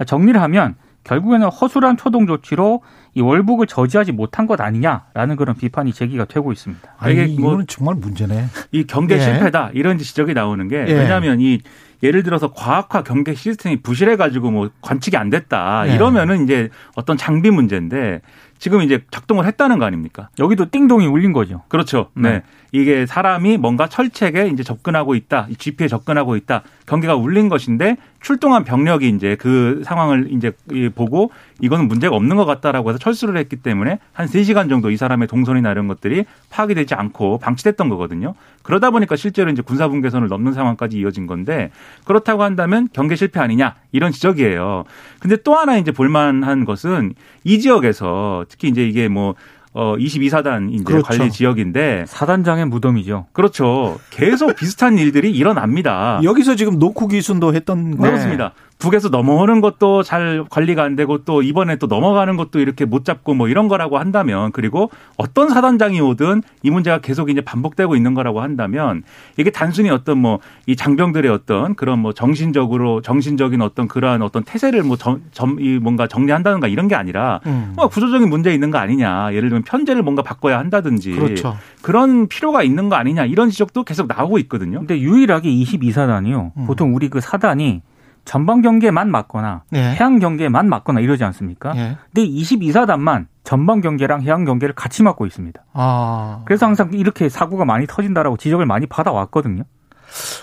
정리를 0.06 0.40
하면 0.42 0.76
결국에는 1.04 1.48
허술한 1.50 1.98
초동 1.98 2.28
조치로 2.28 2.82
이 3.16 3.22
월북을 3.22 3.68
저지하지 3.68 4.12
못한 4.12 4.48
것 4.48 4.62
아니냐라는 4.62 5.36
그런 5.36 5.56
비판이 5.56 5.94
제기가 5.94 6.26
되고 6.26 6.52
있습니다. 6.52 6.96
아니, 6.98 7.14
이게 7.14 7.42
뭐- 7.42 7.56
뭐 7.56 7.64
정말 7.68 7.96
문제네. 7.96 8.46
이 8.72 8.86
경계 8.86 9.16
예. 9.16 9.20
실패다 9.20 9.72
이런 9.74 9.98
지적이 9.98 10.34
나오는 10.34 10.68
게 10.68 10.86
예. 10.88 10.94
왜냐하면 10.94 11.42
이 11.42 11.60
예를 12.04 12.24
들어서 12.24 12.52
과학화 12.54 13.04
경계 13.04 13.36
시스템이 13.36 13.82
부실해 13.82 14.16
가지고 14.16 14.50
뭐 14.52 14.70
관측이 14.82 15.18
안 15.18 15.30
됐다 15.30 15.88
예. 15.88 15.96
이러면은 15.96 16.44
이제 16.44 16.70
어떤 16.96 17.18
장비 17.18 17.52
문제인데 17.52 18.22
지금 18.58 18.82
이제 18.84 19.04
작동을 19.12 19.46
했다는 19.46 19.80
거 19.80 19.86
아닙니까? 19.86 20.30
여기도 20.40 20.70
띵동이 20.70 21.08
울린 21.08 21.34
거죠. 21.34 21.64
그렇죠. 21.68 22.10
네. 22.14 22.30
네. 22.30 22.42
이게 22.72 23.06
사람이 23.08 23.58
뭔가 23.58 23.88
철책에 23.88 24.48
이제 24.50 24.62
접근하고 24.64 25.16
있다, 25.16 25.48
이 25.50 25.56
GP에 25.56 25.88
접근하고 25.88 26.36
있다, 26.36 26.62
경계가 26.86 27.16
울린 27.16 27.50
것인데 27.50 27.98
출동한 28.22 28.64
병력이 28.64 29.10
이제 29.10 29.36
그 29.36 29.82
상황을 29.84 30.28
이제 30.32 30.52
이 30.72 30.90
보고 30.90 31.32
이거는 31.60 31.88
문제가 31.88 32.16
없는 32.16 32.36
것 32.36 32.46
같다라고 32.46 32.90
해서 32.90 33.00
철수를 33.00 33.38
했기 33.38 33.56
때문에 33.56 34.00
한 34.14 34.28
3시간 34.28 34.70
정도 34.70 34.92
이 34.92 34.98
사람의 34.98 35.28
동선이나 35.28 35.72
이런 35.72 35.88
것들이 35.88 36.26
파악이 36.50 36.76
되지 36.76 36.94
않고 36.94 37.40
방치됐던 37.40 37.90
거거든요. 37.90 38.36
그러다 38.62 38.92
보니까 38.92 39.16
실제로 39.16 39.50
이제 39.50 39.64
군사분 39.64 40.02
계선을 40.02 40.28
넘는 40.28 40.54
상황까지 40.54 40.98
이어진 41.00 41.26
건데 41.26 41.72
그렇다고 42.06 42.44
한다면 42.44 42.88
경계 42.94 43.16
실패 43.16 43.40
아니냐 43.40 43.76
이런 43.92 44.12
지적이에요. 44.12 44.84
근데 45.20 45.36
또 45.38 45.56
하나 45.56 45.78
이제 45.78 45.92
볼만한 45.92 46.66
것은 46.66 47.16
이 47.44 47.60
지역에서 47.60 48.46
특히 48.48 48.68
이제 48.68 48.88
이게 48.88 49.08
뭐 49.08 49.34
어, 49.74 49.96
22사단 49.98 50.74
이제 50.74 50.84
그렇죠. 50.84 51.08
관리 51.08 51.32
지역인데 51.32 52.06
사단장의 52.08 52.66
무덤이죠. 52.66 53.28
그렇죠. 53.32 54.00
계속 54.10 54.56
비슷한 54.56 54.98
일들이 54.98 55.32
일어납니다. 55.32 56.20
여기서 56.24 56.56
지금 56.56 56.78
노쿠 56.78 57.08
기순도 57.08 57.54
했던 57.54 57.98
거. 57.98 58.06
아. 58.06 58.10
그렇습니다. 58.10 58.54
북에서 58.82 59.10
넘어오는 59.10 59.62
것도 59.62 60.04
잘 60.04 60.44
관리가 60.50 60.84
안 60.84 60.96
되고 60.96 61.20
또 61.20 61.42
이번에 61.42 61.76
또 61.78 61.88
넘어가는 61.88 62.36
것도 62.36 62.60
이렇게 62.60 62.86
못 62.86 63.06
잡고 63.06 63.34
뭐 63.34 63.48
이런 63.48 63.68
거라고 63.68 63.98
한다면 63.98 64.52
그리고 64.52 64.90
어떤 65.18 65.50
사단장이 65.50 66.02
오든 66.02 66.42
이 66.64 66.70
문제가 66.70 67.00
계속 67.00 67.30
이제 67.30 67.42
반복되고 67.42 67.96
있는 67.96 68.14
거라고 68.14 68.42
한다면 68.42 69.04
이게 69.38 69.52
단순히 69.52 69.90
어떤 69.90 70.18
뭐 70.18 70.40
이 70.68 70.76
장병들의 70.76 71.30
어떤 71.32 71.76
그런 71.76 72.00
뭐 72.00 72.14
정신적으로 72.14 73.02
정신적인 73.02 73.62
어떤 73.62 73.88
그러한 73.88 74.22
어떤 74.22 74.44
태세를 74.44 74.84
뭐점이 74.84 75.80
뭔가 75.80 76.08
정리한다든가 76.08 76.68
이런 76.68 76.88
게 76.88 76.96
아니라 76.96 77.42
음. 77.46 77.74
뭐 77.76 77.88
구조적인 77.88 78.30
문제 78.30 78.54
있는 78.54 78.72
거 78.72 78.78
아니냐. 78.78 79.34
예를 79.34 79.50
들면 79.50 79.64
편제를 79.64 80.04
뭔가 80.04 80.22
바꿔야 80.22 80.60
한다든지 80.60 81.12
그렇죠. 81.12 81.58
그런 81.82 82.28
필요가 82.28 82.64
있는 82.64 82.90
거 82.90 82.96
아니냐 82.96 83.26
이런 83.26 83.50
지적도 83.50 83.84
계속 83.84 84.08
나오고 84.08 84.38
있거든요. 84.40 84.80
근데 84.80 85.00
유일하게 85.00 85.50
22사단이요. 85.50 86.52
음. 86.56 86.66
보통 86.68 86.96
우리 86.96 87.10
그 87.10 87.20
사단이 87.20 87.82
전방 88.26 88.62
경계만 88.62 89.10
맞거나 89.10 89.64
예. 89.74 89.80
해양 89.80 90.20
경계만 90.20 90.70
맞거나 90.70 91.00
이러지 91.00 91.24
않습니까? 91.24 91.74
예. 91.76 91.98
근데 92.14 92.28
22사단만 92.30 93.26
전방 93.44 93.82
경계랑 93.82 94.22
해양 94.22 94.46
경계를 94.46 94.76
같이 94.76 95.04
맡고 95.04 95.26
있습니다. 95.26 95.60
아. 95.74 96.42
그래서 96.46 96.66
항상 96.66 96.92
이렇게 96.94 97.30
사고가 97.30 97.66
많이 97.66 97.88
터진다라고 97.88 98.38
지적을 98.38 98.66
많이 98.66 98.86
받아왔거든요. 98.86 99.64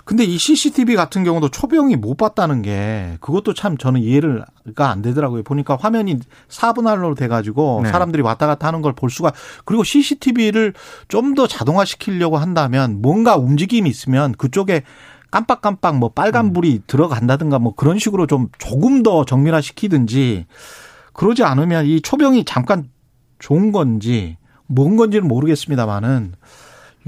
근데 0.06 0.24
이 0.24 0.38
CCTV 0.38 0.96
같은 0.96 1.24
경우도 1.24 1.50
초병이 1.50 1.96
못 1.96 2.16
봤다는 2.16 2.62
게 2.62 3.18
그것도 3.20 3.52
참 3.52 3.76
저는 3.76 4.00
이해가 4.00 4.88
안 4.90 5.02
되더라고요. 5.02 5.42
보니까 5.42 5.76
화면이 5.78 6.20
4분할로 6.48 7.14
돼가지고 7.14 7.82
네. 7.84 7.90
사람들이 7.90 8.22
왔다 8.22 8.46
갔다 8.46 8.66
하는 8.66 8.80
걸 8.80 8.94
볼 8.94 9.10
수가 9.10 9.32
그리고 9.66 9.84
CCTV를 9.84 10.72
좀 11.08 11.34
더 11.34 11.46
자동화 11.46 11.84
시키려고 11.84 12.38
한다면 12.38 13.02
뭔가 13.02 13.36
움직임이 13.36 13.90
있으면 13.90 14.32
그쪽에 14.32 14.84
깜빡깜빡 15.30 15.98
뭐 15.98 16.10
빨간 16.10 16.52
불이 16.52 16.82
들어간다든가 16.86 17.58
뭐 17.58 17.74
그런 17.74 17.98
식으로 17.98 18.26
좀 18.26 18.48
조금 18.58 19.02
더 19.02 19.24
정밀화 19.24 19.60
시키든지 19.60 20.46
그러지 21.12 21.44
않으면 21.44 21.86
이 21.86 22.00
초병이 22.00 22.44
잠깐 22.44 22.88
좋은 23.38 23.72
건지 23.72 24.36
뭔 24.66 24.96
건지는 24.96 25.28
모르겠습니다만은 25.28 26.34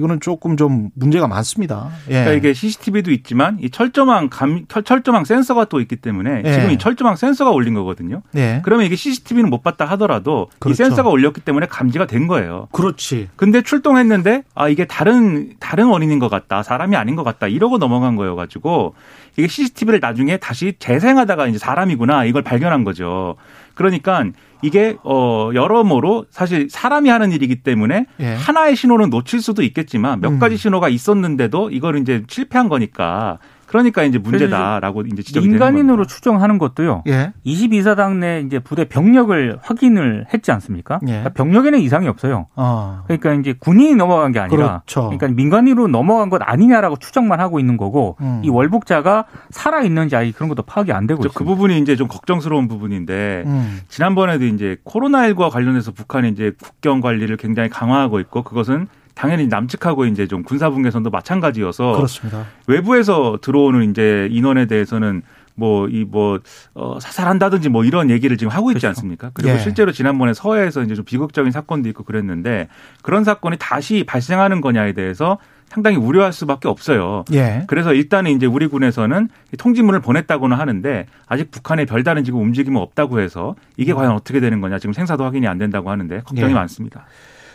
이거는 0.00 0.18
조금 0.20 0.56
좀 0.56 0.88
문제가 0.94 1.28
많습니다. 1.28 1.90
예. 2.08 2.24
그러니까 2.24 2.32
이게 2.32 2.54
CCTV도 2.54 3.10
있지만 3.12 3.58
이 3.60 3.68
철조망 3.68 4.30
감 4.30 4.64
철- 4.66 4.82
철조망 4.82 5.26
센서가 5.26 5.66
또 5.66 5.78
있기 5.82 5.96
때문에 5.96 6.42
예. 6.46 6.52
지금 6.54 6.70
이 6.70 6.78
철조망 6.78 7.16
센서가 7.16 7.50
올린 7.50 7.74
거거든요. 7.74 8.22
예. 8.34 8.62
그러면 8.64 8.86
이게 8.86 8.96
CCTV는 8.96 9.50
못 9.50 9.62
봤다 9.62 9.84
하더라도 9.84 10.48
그렇죠. 10.58 10.72
이 10.72 10.74
센서가 10.86 11.10
올렸기 11.10 11.42
때문에 11.42 11.66
감지가 11.66 12.06
된 12.06 12.26
거예요. 12.26 12.68
그렇지. 12.72 13.28
근데 13.36 13.60
출동했는데 13.60 14.44
아 14.54 14.68
이게 14.68 14.86
다른 14.86 15.52
다른 15.60 15.88
원인인 15.88 16.18
것 16.18 16.30
같다 16.30 16.62
사람이 16.62 16.96
아닌 16.96 17.14
것 17.14 17.22
같다 17.22 17.46
이러고 17.46 17.76
넘어간 17.76 18.16
거여가지고 18.16 18.94
이게 19.36 19.46
CCTV를 19.48 20.00
나중에 20.00 20.38
다시 20.38 20.72
재생하다가 20.78 21.46
이제 21.48 21.58
사람이구나 21.58 22.24
이걸 22.24 22.42
발견한 22.42 22.84
거죠. 22.84 23.36
그러니까 23.80 24.24
이게 24.60 24.94
어 25.04 25.50
여러모로 25.54 26.26
사실 26.28 26.68
사람이 26.68 27.08
하는 27.08 27.32
일이기 27.32 27.62
때문에 27.62 28.04
예. 28.20 28.34
하나의 28.34 28.76
신호는 28.76 29.08
놓칠 29.08 29.40
수도 29.40 29.62
있겠지만 29.62 30.20
몇 30.20 30.32
음. 30.32 30.38
가지 30.38 30.58
신호가 30.58 30.90
있었는데도 30.90 31.70
이걸 31.70 31.96
이제 31.96 32.22
실패한 32.28 32.68
거니까 32.68 33.38
그러니까 33.70 34.02
이제 34.02 34.18
문제다라고 34.18 35.02
이제 35.02 35.22
지적이 35.22 35.46
되는 35.46 35.58
민간인으로. 35.58 36.04
추정하는 36.04 36.58
것도요. 36.58 37.04
예. 37.06 37.32
22사단 37.46 38.16
내 38.16 38.40
이제 38.40 38.58
부대 38.58 38.84
병력을 38.84 39.60
확인을 39.62 40.26
했지 40.34 40.50
않습니까? 40.50 40.98
예. 41.02 41.06
그러니까 41.06 41.28
병력에는 41.30 41.78
이상이 41.78 42.08
없어요. 42.08 42.48
어. 42.56 43.04
그러니까 43.06 43.32
이제 43.34 43.54
군인이 43.56 43.94
넘어간 43.94 44.32
게 44.32 44.40
아니라 44.40 44.82
그렇죠. 44.86 45.02
그러니까 45.02 45.28
민간인으로 45.28 45.86
넘어간 45.86 46.30
것 46.30 46.42
아니냐라고 46.42 46.96
추정만 46.96 47.38
하고 47.38 47.60
있는 47.60 47.76
거고 47.76 48.16
음. 48.20 48.42
이 48.44 48.48
월북자가 48.48 49.26
살아 49.50 49.82
있는지 49.82 50.16
아니 50.16 50.32
그런 50.32 50.48
것도 50.48 50.62
파악이 50.62 50.92
안 50.92 51.06
되고 51.06 51.20
그 51.20 51.28
있습니다. 51.28 51.48
부분이 51.48 51.78
이제 51.78 51.94
좀 51.94 52.08
걱정스러운 52.08 52.66
부분인데 52.66 53.44
음. 53.46 53.78
지난번에도 53.88 54.46
이제 54.46 54.78
코로나19와 54.84 55.48
관련해서 55.48 55.92
북한이 55.92 56.30
이제 56.30 56.52
국경 56.60 57.00
관리를 57.00 57.36
굉장히 57.36 57.68
강화하고 57.68 58.18
있고 58.18 58.42
그것은 58.42 58.88
당연히 59.20 59.48
남측하고 59.48 60.06
이제 60.06 60.26
좀 60.26 60.42
군사분계선도 60.42 61.10
마찬가지여서 61.10 61.92
그렇습니다. 61.92 62.46
외부에서 62.66 63.36
들어오는 63.42 63.90
이제 63.90 64.26
인원에 64.30 64.64
대해서는 64.64 65.20
뭐이뭐 65.56 66.40
어, 66.72 66.98
사살한다든지 66.98 67.68
뭐 67.68 67.84
이런 67.84 68.08
얘기를 68.08 68.38
지금 68.38 68.50
하고 68.50 68.70
있지 68.70 68.80
그렇죠. 68.80 68.88
않습니까? 68.88 69.30
그리고 69.34 69.52
예. 69.52 69.58
실제로 69.58 69.92
지난번에 69.92 70.32
서해에서 70.32 70.82
이제 70.82 70.94
좀 70.94 71.04
비극적인 71.04 71.52
사건도 71.52 71.90
있고 71.90 72.02
그랬는데 72.02 72.68
그런 73.02 73.22
사건이 73.24 73.58
다시 73.58 74.04
발생하는 74.04 74.62
거냐에 74.62 74.94
대해서 74.94 75.36
상당히 75.68 75.98
우려할 75.98 76.32
수밖에 76.32 76.68
없어요. 76.68 77.26
예. 77.34 77.64
그래서 77.66 77.92
일단은 77.92 78.30
이제 78.30 78.46
우리 78.46 78.68
군에서는 78.68 79.28
통지문을 79.58 80.00
보냈다고는 80.00 80.56
하는데 80.56 81.06
아직 81.26 81.50
북한의 81.50 81.84
별다른 81.84 82.24
지금 82.24 82.40
움직임은 82.40 82.80
없다고 82.80 83.20
해서 83.20 83.54
이게 83.76 83.92
과연 83.92 84.12
어떻게 84.12 84.40
되는 84.40 84.62
거냐 84.62 84.78
지금 84.78 84.94
생사도 84.94 85.24
확인이 85.24 85.46
안 85.46 85.58
된다고 85.58 85.90
하는데 85.90 86.20
걱정이 86.20 86.52
예. 86.52 86.54
많습니다. 86.54 87.04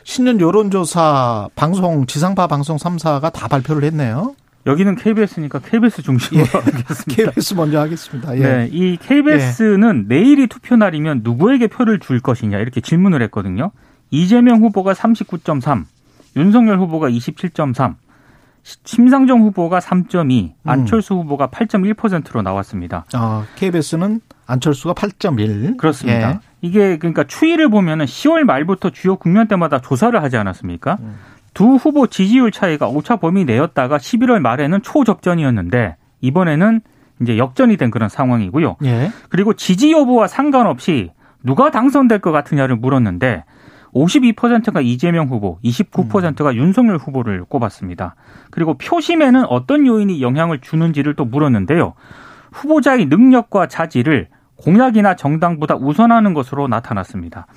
신년 0.05 0.39
여론조사 0.39 1.49
방송 1.55 2.05
지상파 2.05 2.45
방송 2.45 2.77
3사가 2.77 3.33
다 3.33 3.47
발표를 3.47 3.83
했네요. 3.85 4.35
여기는 4.67 4.95
KBS니까 4.95 5.59
KBS 5.59 6.03
중심으로 6.03 6.45
예. 6.45 6.57
하겠습니다. 6.57 7.03
KBS 7.31 7.53
먼저 7.55 7.79
하겠습니다. 7.79 8.37
예. 8.37 8.39
네, 8.39 8.69
이 8.71 8.97
KBS는 8.97 10.05
내일이 10.07 10.45
투표 10.47 10.75
날이면 10.75 11.21
누구에게 11.23 11.67
표를 11.67 11.99
줄 11.99 12.19
것이냐 12.19 12.59
이렇게 12.59 12.81
질문을 12.81 13.21
했거든요. 13.23 13.71
이재명 14.11 14.61
후보가 14.61 14.93
39.3, 14.93 15.85
윤석열 16.35 16.79
후보가 16.79 17.09
27.3, 17.09 17.95
심상정 18.63 19.41
후보가 19.41 19.79
3.2, 19.79 20.53
안철수 20.65 21.15
후보가 21.15 21.47
8.1%로 21.47 22.43
나왔습니다. 22.43 23.05
어, 23.15 23.43
KBS는 23.55 24.21
안철수가 24.45 24.93
8.1. 24.93 25.77
그렇습니다. 25.77 26.31
예. 26.31 26.39
이게 26.65 26.97
그러니까 26.97 27.23
추이를 27.23 27.69
보면은 27.69 28.05
10월 28.05 28.43
말부터 28.43 28.89
주요 28.89 29.17
국면 29.17 29.47
때마다 29.47 29.79
조사를 29.79 30.21
하지 30.21 30.37
않았습니까? 30.37 30.97
음. 30.99 31.15
두 31.53 31.75
후보 31.75 32.07
지지율 32.07 32.51
차이가 32.51 32.87
오차 32.87 33.17
범위 33.17 33.45
내였다가 33.45 33.97
11월 33.97 34.39
말에는 34.39 34.81
초접전이었는데 34.81 35.95
이번에는 36.21 36.81
이제 37.21 37.37
역전이 37.37 37.77
된 37.77 37.91
그런 37.91 38.09
상황이고요. 38.09 38.77
예. 38.83 39.11
그리고 39.29 39.53
지지 39.53 39.91
여부와 39.91 40.27
상관없이 40.27 41.11
누가 41.43 41.69
당선될 41.69 42.19
것 42.19 42.31
같으냐를 42.31 42.75
물었는데 42.75 43.43
52%가 43.93 44.81
이재명 44.81 45.27
후보, 45.27 45.59
29%가 45.63 46.55
윤석열 46.55 46.97
후보를 46.97 47.45
꼽았습니다. 47.45 48.15
그리고 48.51 48.77
표심에는 48.77 49.45
어떤 49.45 49.87
요인이 49.87 50.21
영향을 50.21 50.59
주는지를 50.59 51.13
또 51.13 51.23
물었는데요. 51.23 51.93
후보자의 52.51 53.05
능력과 53.05 53.67
자질을 53.67 54.27
공약이나 54.57 55.15
정당보다 55.15 55.75
우선하는 55.75 56.33
것으로 56.33 56.67
나타났습니다. 56.67 57.47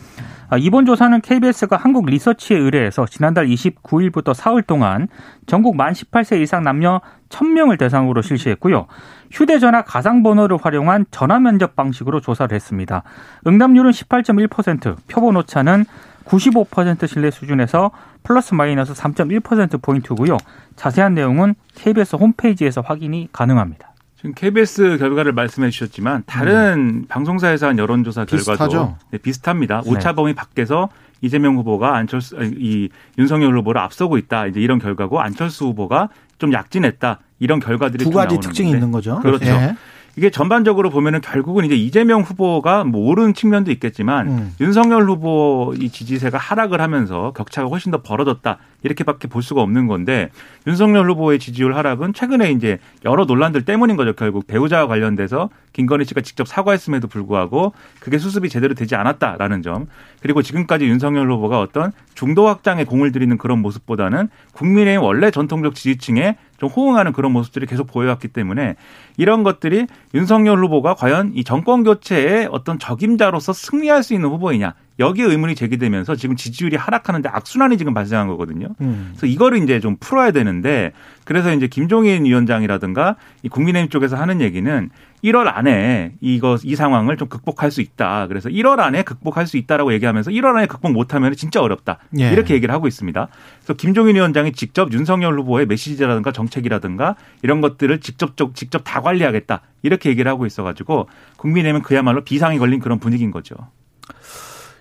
아, 0.50 0.56
이번 0.56 0.86
조사는 0.86 1.20
KBS가 1.20 1.76
한국 1.76 2.06
리서치에 2.06 2.56
의뢰해서 2.56 3.06
지난달 3.06 3.46
29일부터 3.46 4.32
사흘 4.34 4.62
동안 4.62 5.08
전국 5.46 5.76
만 5.76 5.92
18세 5.92 6.40
이상 6.40 6.62
남녀 6.62 7.00
1000명을 7.28 7.78
대상으로 7.78 8.22
실시했고요. 8.22 8.86
휴대전화 9.30 9.82
가상번호를 9.82 10.58
활용한 10.60 11.06
전화 11.10 11.38
면접 11.38 11.76
방식으로 11.76 12.20
조사를 12.20 12.54
했습니다. 12.54 13.02
응답률은 13.46 13.90
18.1%, 13.90 14.96
표본 15.06 15.36
오차는 15.36 15.84
95% 16.24 17.06
신뢰 17.06 17.30
수준에서 17.30 17.90
플러스 18.22 18.54
마이너스 18.54 18.92
3.1%포인트고요. 18.92 20.36
자세한 20.76 21.14
내용은 21.14 21.54
KBS 21.74 22.16
홈페이지에서 22.16 22.80
확인이 22.80 23.28
가능합니다. 23.32 23.87
지금 24.18 24.34
KBS 24.34 24.98
결과를 24.98 25.32
말씀해 25.32 25.70
주셨지만 25.70 26.24
다른 26.26 27.06
방송사에서 27.08 27.68
한 27.68 27.78
여론조사 27.78 28.24
결과도 28.24 28.36
비슷하죠? 28.36 28.96
네, 29.12 29.18
비슷합니다. 29.18 29.82
네. 29.84 29.90
오차 29.90 30.14
범위 30.14 30.34
밖에서 30.34 30.88
이재명 31.20 31.56
후보가 31.56 31.96
안철수 31.96 32.36
이 32.42 32.88
윤석열 33.16 33.56
후보를 33.56 33.80
앞서고 33.80 34.18
있다. 34.18 34.46
이제 34.46 34.60
이런 34.60 34.80
결과고 34.80 35.20
안철수 35.20 35.66
후보가 35.66 36.08
좀 36.38 36.52
약진했다. 36.52 37.20
이런 37.38 37.60
결과들이 37.60 38.04
두좀 38.04 38.12
가지 38.12 38.40
특징이 38.40 38.70
건데. 38.70 38.78
있는 38.78 38.90
거죠. 38.90 39.20
그렇죠. 39.20 39.46
예. 39.46 39.76
이게 40.16 40.30
전반적으로 40.30 40.90
보면은 40.90 41.20
결국은 41.20 41.64
이제 41.64 41.76
이재명 41.76 42.22
후보가 42.22 42.82
뭐 42.82 43.08
오른 43.08 43.34
측면도 43.34 43.70
있겠지만 43.70 44.26
음. 44.26 44.54
윤석열 44.60 45.08
후보 45.08 45.74
이 45.78 45.90
지지세가 45.90 46.38
하락을 46.38 46.80
하면서 46.80 47.32
격차가 47.36 47.68
훨씬 47.68 47.92
더 47.92 48.02
벌어졌다 48.02 48.58
이렇게밖에 48.82 49.28
볼 49.28 49.42
수가 49.42 49.62
없는 49.62 49.86
건데 49.86 50.30
윤석열 50.66 51.10
후보의 51.10 51.38
지지율 51.38 51.74
하락은 51.74 52.14
최근에 52.14 52.52
이제 52.52 52.78
여러 53.04 53.24
논란들 53.24 53.64
때문인 53.64 53.96
거죠. 53.96 54.12
결국 54.12 54.46
배우자와 54.46 54.86
관련돼서 54.86 55.50
김건희 55.72 56.04
씨가 56.04 56.20
직접 56.20 56.48
사과했음에도 56.48 57.08
불구하고 57.08 57.72
그게 58.00 58.18
수습이 58.18 58.48
제대로 58.48 58.74
되지 58.74 58.94
않았다라는 58.96 59.62
점. 59.62 59.86
그리고 60.20 60.42
지금까지 60.42 60.86
윤석열 60.86 61.30
후보가 61.30 61.60
어떤 61.60 61.92
중도 62.14 62.48
확장에 62.48 62.84
공을 62.84 63.12
들이는 63.12 63.38
그런 63.38 63.60
모습보다는 63.60 64.28
국민의 64.52 64.98
원래 64.98 65.30
전통적 65.30 65.74
지지층에 65.74 66.36
좀 66.58 66.68
호응하는 66.68 67.12
그런 67.12 67.32
모습들이 67.32 67.66
계속 67.66 67.86
보여왔기 67.86 68.28
때문에 68.28 68.74
이런 69.16 69.44
것들이 69.44 69.86
윤석열 70.14 70.58
후보가 70.64 70.94
과연 70.94 71.32
이 71.34 71.44
정권 71.44 71.84
교체의 71.84 72.48
어떤 72.50 72.78
적임자로서 72.78 73.52
승리할 73.52 74.02
수 74.02 74.14
있는 74.14 74.30
후보이냐 74.30 74.74
여기에 74.98 75.26
의문이 75.26 75.54
제기되면서 75.54 76.16
지금 76.16 76.36
지지율이 76.36 76.76
하락하는데 76.76 77.28
악순환이 77.28 77.78
지금 77.78 77.94
발생한 77.94 78.26
거거든요. 78.28 78.68
음. 78.80 79.10
그래서 79.12 79.26
이거를 79.26 79.62
이제 79.62 79.80
좀 79.80 79.96
풀어야 80.00 80.32
되는데 80.32 80.92
그래서 81.24 81.52
이제 81.52 81.68
김종인 81.68 82.24
위원장이라든가 82.24 83.16
이 83.42 83.48
국민의힘 83.48 83.90
쪽에서 83.90 84.16
하는 84.16 84.40
얘기는 84.40 84.90
1월 85.22 85.52
안에 85.52 86.12
이거 86.20 86.56
이 86.62 86.74
상황을 86.76 87.16
좀 87.16 87.28
극복할 87.28 87.70
수 87.70 87.80
있다. 87.80 88.26
그래서 88.28 88.48
1월 88.48 88.80
안에 88.80 89.02
극복할 89.02 89.46
수 89.46 89.56
있다라고 89.56 89.92
얘기하면서 89.92 90.30
1월 90.30 90.56
안에 90.56 90.66
극복 90.66 90.92
못하면 90.92 91.34
진짜 91.34 91.60
어렵다. 91.60 91.98
예. 92.18 92.30
이렇게 92.32 92.54
얘기를 92.54 92.74
하고 92.74 92.86
있습니다. 92.86 93.28
그래서 93.58 93.74
김종인 93.74 94.16
위원장이 94.16 94.52
직접 94.52 94.92
윤석열 94.92 95.38
후보의 95.40 95.66
메시지라든가 95.66 96.32
정책이라든가 96.32 97.16
이런 97.42 97.60
것들을 97.60 98.00
직접 98.00 98.36
직접 98.54 98.82
다 98.84 99.00
관리하겠다. 99.00 99.60
이렇게 99.82 100.10
얘기를 100.10 100.30
하고 100.30 100.46
있어가지고 100.46 101.08
국민의힘은 101.36 101.82
그야말로 101.82 102.22
비상이 102.24 102.58
걸린 102.58 102.80
그런 102.80 102.98
분위기인 102.98 103.30
거죠. 103.30 103.54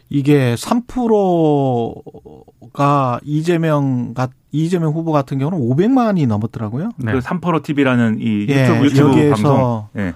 이게 0.09 0.55
3%가 0.55 3.19
이재명 3.23 4.13
같 4.13 4.31
이재명 4.51 4.93
후보 4.93 5.11
같은 5.11 5.39
경우는 5.39 5.59
500만이 5.59 6.25
넘었더라고요. 6.27 6.91
네. 6.97 7.11
그 7.11 7.19
삼포로 7.21 7.63
TV라는 7.63 8.19
이 8.21 8.45
예, 8.49 8.63
유튜브, 8.63 8.85
유튜브 8.85 9.09
여기에서 9.09 9.35
방송. 9.35 9.87
예. 9.97 10.13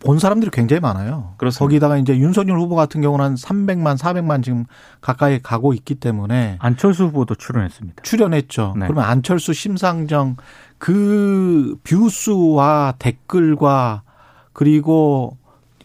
본 0.00 0.18
사람들이 0.18 0.50
굉장히 0.50 0.80
많아요. 0.80 1.34
그렇습니다. 1.36 1.64
거기다가 1.64 1.98
이제 1.98 2.16
윤석열 2.16 2.58
후보 2.58 2.74
같은 2.74 3.02
경우는 3.02 3.24
한 3.24 3.34
300만, 3.34 3.98
400만 3.98 4.42
지금 4.42 4.64
가까이 5.02 5.40
가고 5.40 5.74
있기 5.74 5.96
때문에 5.96 6.56
안철수 6.58 7.04
후보도 7.04 7.34
출연했습니다. 7.34 8.02
출연했죠. 8.02 8.76
네. 8.78 8.86
그러면 8.86 9.04
안철수, 9.04 9.52
심상정 9.52 10.36
그 10.78 11.76
뷰수와 11.84 12.94
댓글과 12.98 14.02
그리고 14.54 15.36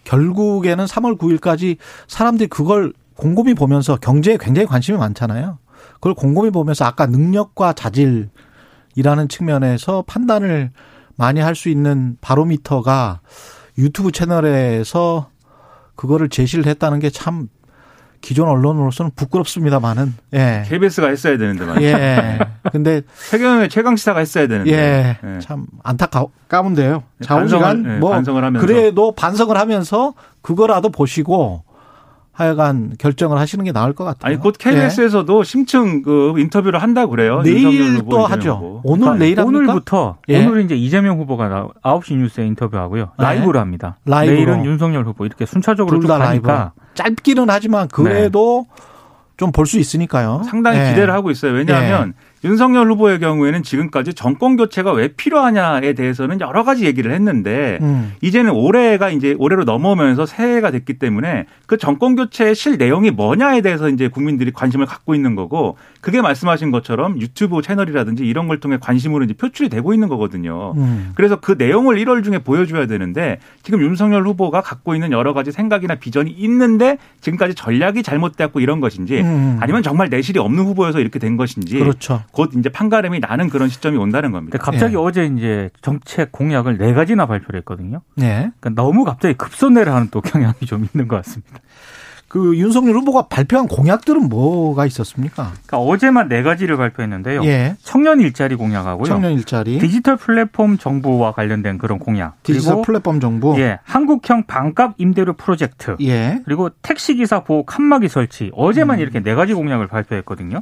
결국에는 0.05 0.85
3월 0.85 1.17
9일까지 1.17 1.75
사람들이 2.07 2.47
그걸 2.47 2.93
곰곰이 3.17 3.53
보면서 3.53 3.95
경제에 3.95 4.37
굉장히 4.39 4.67
관심이 4.67 4.97
많잖아요. 4.97 5.57
그걸 5.95 6.13
곰곰이 6.13 6.51
보면서 6.51 6.85
아까 6.85 7.05
능력과 7.05 7.73
자질이라는 7.73 9.27
측면에서 9.29 10.03
판단을 10.07 10.71
많이 11.15 11.39
할 11.39 11.55
수 11.55 11.69
있는 11.69 12.17
바로미터가 12.21 13.21
유튜브 13.77 14.11
채널에서 14.11 15.29
그거를 15.95 16.29
제시를 16.29 16.65
했다는 16.65 16.99
게 16.99 17.09
참 17.09 17.47
기존 18.21 18.47
언론으로서는 18.49 19.11
부끄럽습니다만은 19.15 20.15
예. 20.33 20.63
KBS가 20.65 21.09
했어야 21.09 21.37
되는데 21.37 21.63
말이죠. 21.63 21.85
예. 21.87 22.39
근데 22.71 23.01
최경영의 23.29 23.69
최강 23.69 23.95
시사가 23.95 24.19
했어야 24.19 24.47
되는데. 24.47 24.71
예. 24.71 25.17
예. 25.23 25.39
참 25.39 25.67
안타까운데요. 25.83 27.03
네, 27.19 27.25
자우지간 27.27 27.61
반성을, 27.61 27.95
예, 27.95 27.99
뭐 27.99 28.09
반성을 28.11 28.43
하면서. 28.43 28.65
그래도 28.65 29.11
반성을 29.11 29.55
하면서 29.55 30.13
그거라도 30.41 30.89
보시고 30.89 31.63
하여간 32.35 32.95
결정을 32.99 33.37
하시는 33.37 33.63
게 33.63 33.71
나을 33.71 33.93
것 33.93 34.03
같아요. 34.03 34.29
아니 34.29 34.37
곧 34.37 34.55
KBS에서도 34.59 35.43
심층 35.43 36.01
그 36.01 36.33
인터뷰를 36.37 36.81
한다고 36.81 37.11
그래요. 37.11 37.41
예. 37.45 37.53
내일 37.53 38.01
또 38.09 38.25
하죠. 38.25 38.55
후보. 38.55 38.81
오늘 38.83 38.99
그러니까 39.03 39.23
내일 39.23 39.39
합니까? 39.39 39.59
오늘부터 39.59 40.17
예. 40.27 40.45
오늘 40.45 40.65
이제 40.65 40.75
이재명 40.75 41.17
후보가 41.19 41.47
나 41.47 41.67
9시 41.81 42.17
뉴스에 42.17 42.45
인터뷰하고요. 42.45 43.03
네. 43.17 43.23
라이브로 43.23 43.59
합니다. 43.59 43.97
라이브로. 44.05 44.35
내일은 44.35 44.65
윤석열 44.65 45.05
후보 45.05 45.25
이렇게 45.25 45.45
순차적으로 45.45 45.99
둘 45.99 46.07
쭉. 46.07 46.07
가니까 46.09 46.73
짧기는 46.95 47.45
하지만 47.49 47.87
그래도 47.87 48.65
좀볼 49.37 49.65
수 49.65 49.79
있으니까요. 49.79 50.41
상당히 50.45 50.79
예. 50.79 50.89
기대를 50.89 51.13
하고 51.13 51.31
있어요. 51.31 51.53
왜냐하면 51.53 52.13
윤석열 52.45 52.91
후보의 52.91 53.19
경우에는 53.19 53.63
지금까지 53.63 54.13
정권 54.13 54.55
교체가 54.55 54.91
왜 54.93 55.07
필요하냐에 55.07 55.93
대해서는 55.93 56.39
여러 56.41 56.63
가지 56.63 56.85
얘기를 56.85 57.11
했는데 57.11 57.79
음. 57.81 58.13
이제는 58.21 58.51
올해가 58.51 59.09
이제 59.09 59.35
올해로 59.39 59.63
넘어오면서 59.63 60.27
새해가 60.27 60.69
됐기 60.69 60.99
때문에 60.99 61.45
그 61.65 61.77
정권 61.77 62.15
교체의 62.15 62.53
실 62.53 62.77
내용이 62.77 63.09
뭐냐에 63.09 63.61
대해서 63.61 63.89
이제 63.89 64.09
국민들이 64.09 64.51
관심을 64.51 64.85
갖고 64.85 65.15
있는 65.15 65.33
거고 65.33 65.77
그게 66.01 66.21
말씀하신 66.21 66.69
것처럼 66.69 67.19
유튜브 67.19 67.63
채널이라든지 67.63 68.23
이런 68.23 68.47
걸 68.47 68.59
통해 68.59 68.77
관심으로 68.79 69.23
이제 69.23 69.33
표출이 69.33 69.69
되고 69.69 69.95
있는 69.95 70.07
거거든요. 70.07 70.73
음. 70.77 71.13
그래서 71.15 71.37
그 71.37 71.55
내용을 71.57 71.95
1월 71.97 72.23
중에 72.23 72.37
보여줘야 72.39 72.85
되는데 72.85 73.39
지금 73.63 73.81
윤석열 73.81 74.23
후보가 74.27 74.61
갖고 74.61 74.93
있는 74.93 75.11
여러 75.11 75.33
가지 75.33 75.51
생각이나 75.51 75.95
비전이 75.95 76.29
있는데 76.29 76.99
지금까지 77.21 77.55
전략이 77.55 78.03
잘못되었고 78.03 78.59
이런 78.59 78.81
것인지 78.81 79.21
음. 79.21 79.57
아니면 79.59 79.81
정말 79.81 80.09
내실이 80.09 80.37
없는 80.37 80.63
후보여서 80.65 80.99
이렇게 80.99 81.17
된 81.17 81.37
것인지 81.37 81.79
그렇죠. 81.79 82.21
곧 82.35 82.51
이제 82.57 82.67
판가름이 82.67 83.21
나는 83.21 83.49
그런 83.49 83.69
시점이 83.69 83.97
온다는 83.97 84.31
겁니다. 84.33 84.57
근데 84.57 84.63
갑자기 84.63 84.95
예. 84.95 84.97
어제 84.97 85.25
이제 85.25 85.69
정책 85.81 86.33
공약을 86.33 86.77
네 86.77 86.93
가지나 86.93 87.27
발표를 87.27 87.59
했거든요. 87.59 88.01
예. 88.19 88.51
그러니까 88.59 88.69
너무 88.71 89.05
갑자기 89.05 89.35
급선회를 89.35 89.93
하는 89.93 90.09
또 90.11 90.19
경향이 90.19 90.53
좀 90.65 90.85
있는 90.93 91.07
것 91.07 91.15
같습니다. 91.17 91.59
그 92.35 92.57
윤석열 92.57 92.95
후보가 92.95 93.27
발표한 93.29 93.65
공약들은 93.69 94.27
뭐가 94.27 94.85
있었습니까? 94.87 95.53
그러니까 95.65 95.77
어제만 95.77 96.27
네 96.27 96.43
가지를 96.43 96.75
발표했는데요. 96.75 97.45
예. 97.45 97.77
청년 97.81 98.19
일자리 98.19 98.55
공약하고요. 98.55 99.05
청년 99.05 99.31
일자리, 99.31 99.79
디지털 99.79 100.17
플랫폼 100.17 100.77
정부와 100.77 101.31
관련된 101.31 101.77
그런 101.77 101.97
공약. 101.97 102.43
디지털 102.43 102.73
그리고 102.73 102.81
플랫폼 102.81 103.21
정부. 103.21 103.57
예, 103.57 103.79
한국형 103.85 104.47
반값 104.47 104.95
임대료 104.97 105.31
프로젝트. 105.31 105.95
예. 106.01 106.41
그리고 106.43 106.71
택시 106.81 107.15
기사 107.15 107.39
보호 107.45 107.63
칸막이 107.63 108.09
설치. 108.09 108.51
어제만 108.53 108.97
음. 108.97 109.01
이렇게 109.01 109.21
네 109.21 109.33
가지 109.33 109.53
공약을 109.53 109.87
발표했거든요. 109.87 110.59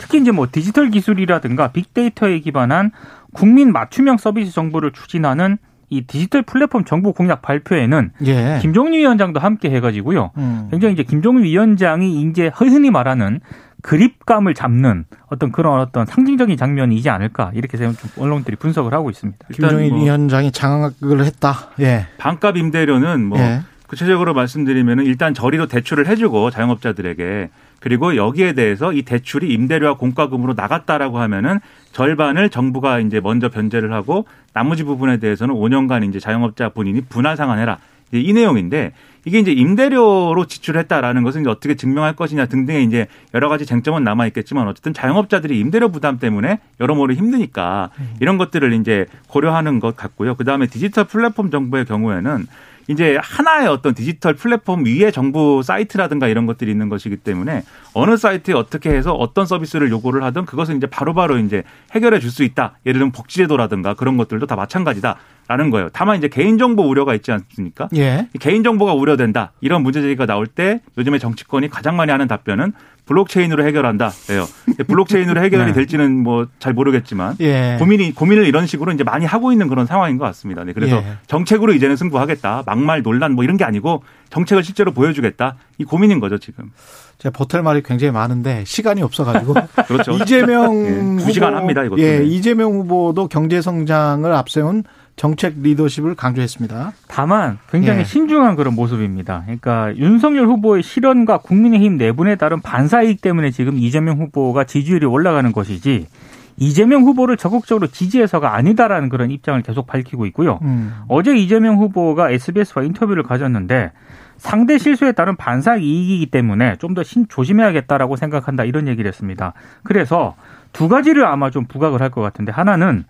특히 0.00 0.20
이제 0.20 0.32
뭐 0.32 0.48
디지털 0.50 0.90
기술이라든가 0.90 1.68
빅데이터에 1.68 2.40
기반한 2.40 2.90
국민 3.32 3.70
맞춤형 3.70 4.16
서비스 4.16 4.50
정보를 4.50 4.90
추진하는 4.90 5.58
이 5.94 6.06
디지털 6.06 6.42
플랫폼 6.42 6.84
정부 6.84 7.12
공약 7.12 7.42
발표에는 7.42 8.10
예. 8.26 8.58
김종인 8.60 8.94
위원장도 8.94 9.40
함께 9.40 9.70
해가지고요. 9.70 10.32
음. 10.36 10.68
굉장히 10.70 10.94
이제 10.94 11.02
김종인 11.02 11.44
위원장이 11.44 12.22
이제 12.22 12.50
흔히 12.54 12.90
말하는 12.90 13.40
그립감을 13.82 14.54
잡는 14.54 15.04
어떤 15.26 15.52
그런 15.52 15.78
어떤 15.78 16.06
상징적인 16.06 16.56
장면이지 16.56 17.10
않을까 17.10 17.52
이렇게 17.54 17.76
좀 17.76 17.94
언론들이 18.18 18.56
분석을 18.56 18.94
하고 18.94 19.10
있습니다. 19.10 19.46
김종인 19.52 19.90
뭐 19.90 20.02
위원장이 20.02 20.52
장악을 20.52 21.24
했다. 21.24 21.70
예. 21.80 22.06
반값 22.18 22.56
임대료는 22.56 23.24
뭐 23.26 23.38
예. 23.38 23.60
구체적으로 23.86 24.34
말씀드리면 24.34 25.00
일단 25.00 25.34
저리로 25.34 25.66
대출을 25.66 26.08
해주고 26.08 26.50
자영업자들에게 26.50 27.50
그리고 27.84 28.16
여기에 28.16 28.54
대해서 28.54 28.94
이 28.94 29.02
대출이 29.02 29.52
임대료와 29.52 29.98
공과금으로 29.98 30.54
나갔다라고 30.54 31.18
하면은 31.18 31.60
절반을 31.92 32.48
정부가 32.48 32.98
이제 33.00 33.20
먼저 33.20 33.50
변제를 33.50 33.92
하고 33.92 34.24
나머지 34.54 34.84
부분에 34.84 35.18
대해서는 35.18 35.54
5년간 35.54 36.08
이제 36.08 36.18
자영업자 36.18 36.70
본인이 36.70 37.02
분할 37.02 37.36
상환해라. 37.36 37.76
이 38.12 38.32
내용인데 38.32 38.92
이게 39.26 39.38
이제 39.38 39.52
임대료로 39.52 40.46
지출했다라는 40.46 41.24
것은 41.24 41.42
이제 41.42 41.50
어떻게 41.50 41.74
증명할 41.74 42.16
것이냐 42.16 42.46
등등의 42.46 42.84
이제 42.84 43.06
여러 43.34 43.50
가지 43.50 43.66
쟁점은 43.66 44.02
남아 44.02 44.28
있겠지만 44.28 44.66
어쨌든 44.66 44.94
자영업자들이 44.94 45.58
임대료 45.60 45.90
부담 45.90 46.18
때문에 46.18 46.60
여러모로 46.80 47.12
힘드니까 47.12 47.90
이런 48.18 48.38
것들을 48.38 48.72
이제 48.72 49.04
고려하는 49.28 49.78
것 49.78 49.94
같고요. 49.94 50.36
그 50.36 50.44
다음에 50.44 50.68
디지털 50.68 51.04
플랫폼 51.04 51.50
정부의 51.50 51.84
경우에는 51.84 52.46
이제 52.88 53.18
하나의 53.22 53.68
어떤 53.68 53.94
디지털 53.94 54.34
플랫폼 54.34 54.84
위에 54.84 55.10
정부 55.10 55.62
사이트라든가 55.62 56.28
이런 56.28 56.46
것들이 56.46 56.70
있는 56.70 56.88
것이기 56.88 57.16
때문에 57.16 57.62
어느 57.94 58.16
사이트에 58.16 58.54
어떻게 58.54 58.90
해서 58.90 59.12
어떤 59.14 59.46
서비스를 59.46 59.90
요구를 59.90 60.22
하든 60.24 60.44
그것을 60.44 60.76
이제 60.76 60.86
바로 60.86 61.14
바로 61.14 61.38
이제 61.38 61.62
해결해 61.94 62.20
줄 62.20 62.30
수 62.34 62.42
있다. 62.42 62.78
예를 62.84 62.98
들면 62.98 63.12
복지제도라든가 63.12 63.94
그런 63.94 64.16
것들도 64.16 64.46
다 64.46 64.56
마찬가지다 64.56 65.16
라는 65.46 65.70
거예요. 65.70 65.88
다만 65.92 66.16
이제 66.16 66.26
개인정보 66.26 66.82
우려가 66.82 67.14
있지 67.14 67.30
않습니까? 67.30 67.88
예. 67.96 68.28
개인정보가 68.40 68.94
우려된다. 68.94 69.52
이런 69.60 69.82
문제 69.82 70.00
제기가 70.00 70.24
나올 70.26 70.46
때 70.46 70.80
요즘에 70.96 71.18
정치권이 71.18 71.68
가장 71.68 71.96
많이 71.96 72.10
하는 72.10 72.26
답변은 72.26 72.72
블록체인으로 73.06 73.64
해결한다. 73.66 74.10
예요. 74.30 74.46
블록체인으로 74.86 75.42
해결이 75.42 75.66
네. 75.66 75.72
될지는 75.72 76.22
뭐 76.22 76.46
잘 76.58 76.72
모르겠지만 76.72 77.36
예. 77.40 77.76
고민이 77.78 78.14
고민을 78.14 78.46
이런 78.46 78.66
식으로 78.66 78.92
이제 78.92 79.04
많이 79.04 79.26
하고 79.26 79.52
있는 79.52 79.68
그런 79.68 79.84
상황인 79.86 80.16
것 80.18 80.24
같습니다. 80.26 80.64
네, 80.64 80.72
그래서 80.72 80.96
예. 80.96 81.16
정책으로 81.26 81.72
이제는 81.74 81.96
승부하겠다. 81.96 82.62
막말 82.66 83.02
논란 83.02 83.32
뭐 83.34 83.44
이런 83.44 83.56
게 83.56 83.64
아니고 83.64 84.02
정책을 84.30 84.64
실제로 84.64 84.92
보여주겠다. 84.92 85.56
이 85.78 85.84
고민인 85.84 86.20
거죠 86.20 86.38
지금. 86.38 86.70
제가 87.18 87.36
보탤 87.38 87.62
말이 87.62 87.82
굉장히 87.82 88.12
많은데 88.12 88.64
시간이 88.66 89.02
없어가지고 89.02 89.54
그렇죠. 89.86 90.12
이재명 90.12 90.86
예, 90.86 90.94
두 90.94 91.22
후보, 91.22 91.32
시간 91.32 91.54
합니다, 91.54 91.84
이것도. 91.84 92.00
예, 92.00 92.20
네. 92.20 92.24
이재명 92.24 92.72
후보도 92.72 93.28
경제 93.28 93.60
성장을 93.60 94.30
앞세운 94.32 94.84
정책 95.16 95.54
리더십을 95.60 96.14
강조했습니다. 96.16 96.92
다만 97.08 97.58
굉장히 97.70 98.00
예. 98.00 98.04
신중한 98.04 98.56
그런 98.56 98.74
모습입니다. 98.74 99.42
그러니까 99.44 99.96
윤석열 99.96 100.46
후보의 100.46 100.82
실언과 100.82 101.38
국민의힘 101.38 101.96
내분에 101.96 102.36
따른 102.36 102.60
반사이익 102.60 103.20
때문에 103.20 103.50
지금 103.50 103.78
이재명 103.78 104.18
후보가 104.18 104.64
지지율이 104.64 105.06
올라가는 105.06 105.50
것이지 105.52 106.08
이재명 106.56 107.02
후보를 107.02 107.36
적극적으로 107.36 107.88
지지해서가 107.88 108.54
아니다라는 108.54 109.08
그런 109.08 109.30
입장을 109.30 109.60
계속 109.62 109.86
밝히고 109.86 110.26
있고요. 110.26 110.58
음. 110.62 110.94
어제 111.08 111.36
이재명 111.36 111.78
후보가 111.78 112.30
SBS와 112.30 112.84
인터뷰를 112.84 113.22
가졌는데 113.22 113.92
상대 114.36 114.78
실수에 114.78 115.12
따른 115.12 115.36
반사 115.36 115.76
이익이기 115.76 116.26
때문에 116.26 116.76
좀 116.76 116.94
더 116.94 117.02
조심해야겠다라고 117.02 118.16
생각한다 118.16 118.64
이런 118.64 118.86
얘기를 118.88 119.08
했습니다. 119.08 119.52
그래서 119.82 120.36
두 120.74 120.88
가지를 120.88 121.24
아마 121.26 121.50
좀 121.50 121.64
부각을 121.66 122.00
할 122.02 122.10
것 122.10 122.20
같은데 122.20 122.52
하나는 122.52 123.04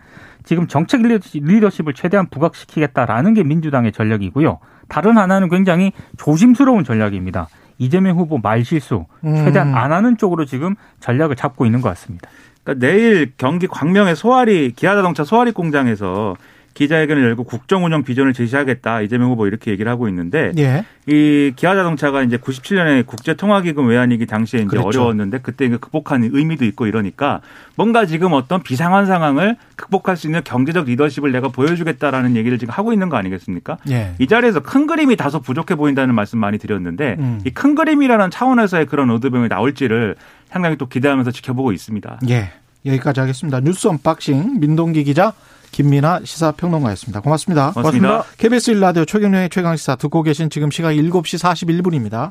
지금 0.45 0.69
정책 0.69 1.03
리더십을 1.03 1.95
최대한 1.95 2.27
부각시키겠다라는 2.29 3.35
게 3.35 3.43
민주당의 3.43 3.93
전략이고요. 3.93 4.59
다른 4.89 5.17
하나는 5.19 5.49
굉장히 5.49 5.93
조심스러운 6.19 6.85
전략입니다. 6.85 7.49
이재명 7.79 8.19
후보 8.19 8.39
말실수 8.39 9.07
최대한 9.23 9.69
음. 9.69 9.75
안 9.75 9.93
하는 9.93 10.17
쪽으로 10.17 10.45
지금 10.45 10.77
전략을 11.01 11.35
잡고 11.37 11.65
있는 11.65 11.81
것 11.81 11.89
같습니다. 11.91 12.29
그러니까 12.63 12.87
내일 12.87 13.33
경기 13.37 13.67
광명의 13.67 14.15
소아리 14.17 14.73
기아자동차 14.73 15.25
소아리 15.25 15.53
공장에서 15.53 16.37
기자회견을 16.75 17.23
열고 17.23 17.45
국정운영 17.45 18.03
비전을 18.03 18.33
제시하겠다 18.35 19.01
이재명 19.03 19.31
후보 19.31 19.47
이렇게 19.47 19.71
얘기를 19.71 19.91
하고 19.91 20.09
있는데 20.09 20.53
예. 20.59 20.85
이 21.07 21.53
기아자동차가 21.55 22.23
이제 22.23 22.37
97년에 22.37 23.07
국제통화기금 23.07 23.87
외환위기 23.87 24.27
당시에 24.27 24.61
이제 24.61 24.69
그렇죠. 24.69 24.89
어려웠는데 24.89 25.39
그때 25.39 25.69
극복한 25.69 26.25
의미도 26.25 26.65
있고 26.65 26.87
이러니까 26.87 27.41
뭔가 27.77 28.07
지금 28.07 28.33
어떤 28.33 28.63
비상한 28.63 29.07
상황을 29.07 29.57
극복할 29.77 30.17
수 30.17 30.27
있는 30.27 30.43
경제적 30.43 30.87
리더십을 30.87 31.31
내가 31.31 31.49
보여주겠다라는 31.49 32.37
얘기를 32.37 32.59
지금 32.59 32.73
하고 32.73 32.93
있는 32.93 33.09
거 33.09 33.17
아니겠습니까? 33.17 33.79
예. 33.91 34.15
이 34.19 34.27
자리에서 34.27 34.61
큰 34.61 34.87
그림이 34.87 35.17
다소 35.17 35.41
부족해 35.41 35.77
보인다는 35.77 36.15
말씀 36.15 36.39
많이 36.39 36.59
드렸는데 36.59 37.17
음. 37.19 37.41
이큰 37.47 37.77
그림이라는 37.77 38.31
차원에서의 38.31 38.87
그런 38.87 39.11
어드병이 39.11 39.49
나올지를 39.49 40.17
상당히 40.49 40.77
또 40.77 40.89
기대하면서 40.89 41.31
지켜보고 41.31 41.73
있습니다. 41.73 42.21
예. 42.31 42.51
여기까지 42.87 43.21
하겠습니다. 43.21 43.61
뉴스 43.61 43.89
언박싱 43.89 44.61
민동기 44.61 45.05
기자 45.05 45.33
김민아 45.75 46.21
시사평론가였습니다. 46.23 47.21
고맙습니다. 47.21 47.73
고맙습니다. 47.73 48.25
KBS 48.39 48.75
1라디오 48.75 49.05
최경영의 49.09 49.51
최강시사 49.51 49.97
듣고 49.97 50.23
계신 50.23 50.49
지금 50.49 50.71
시각 50.71 50.93
7시 50.93 51.43
41분입니다. 51.43 52.31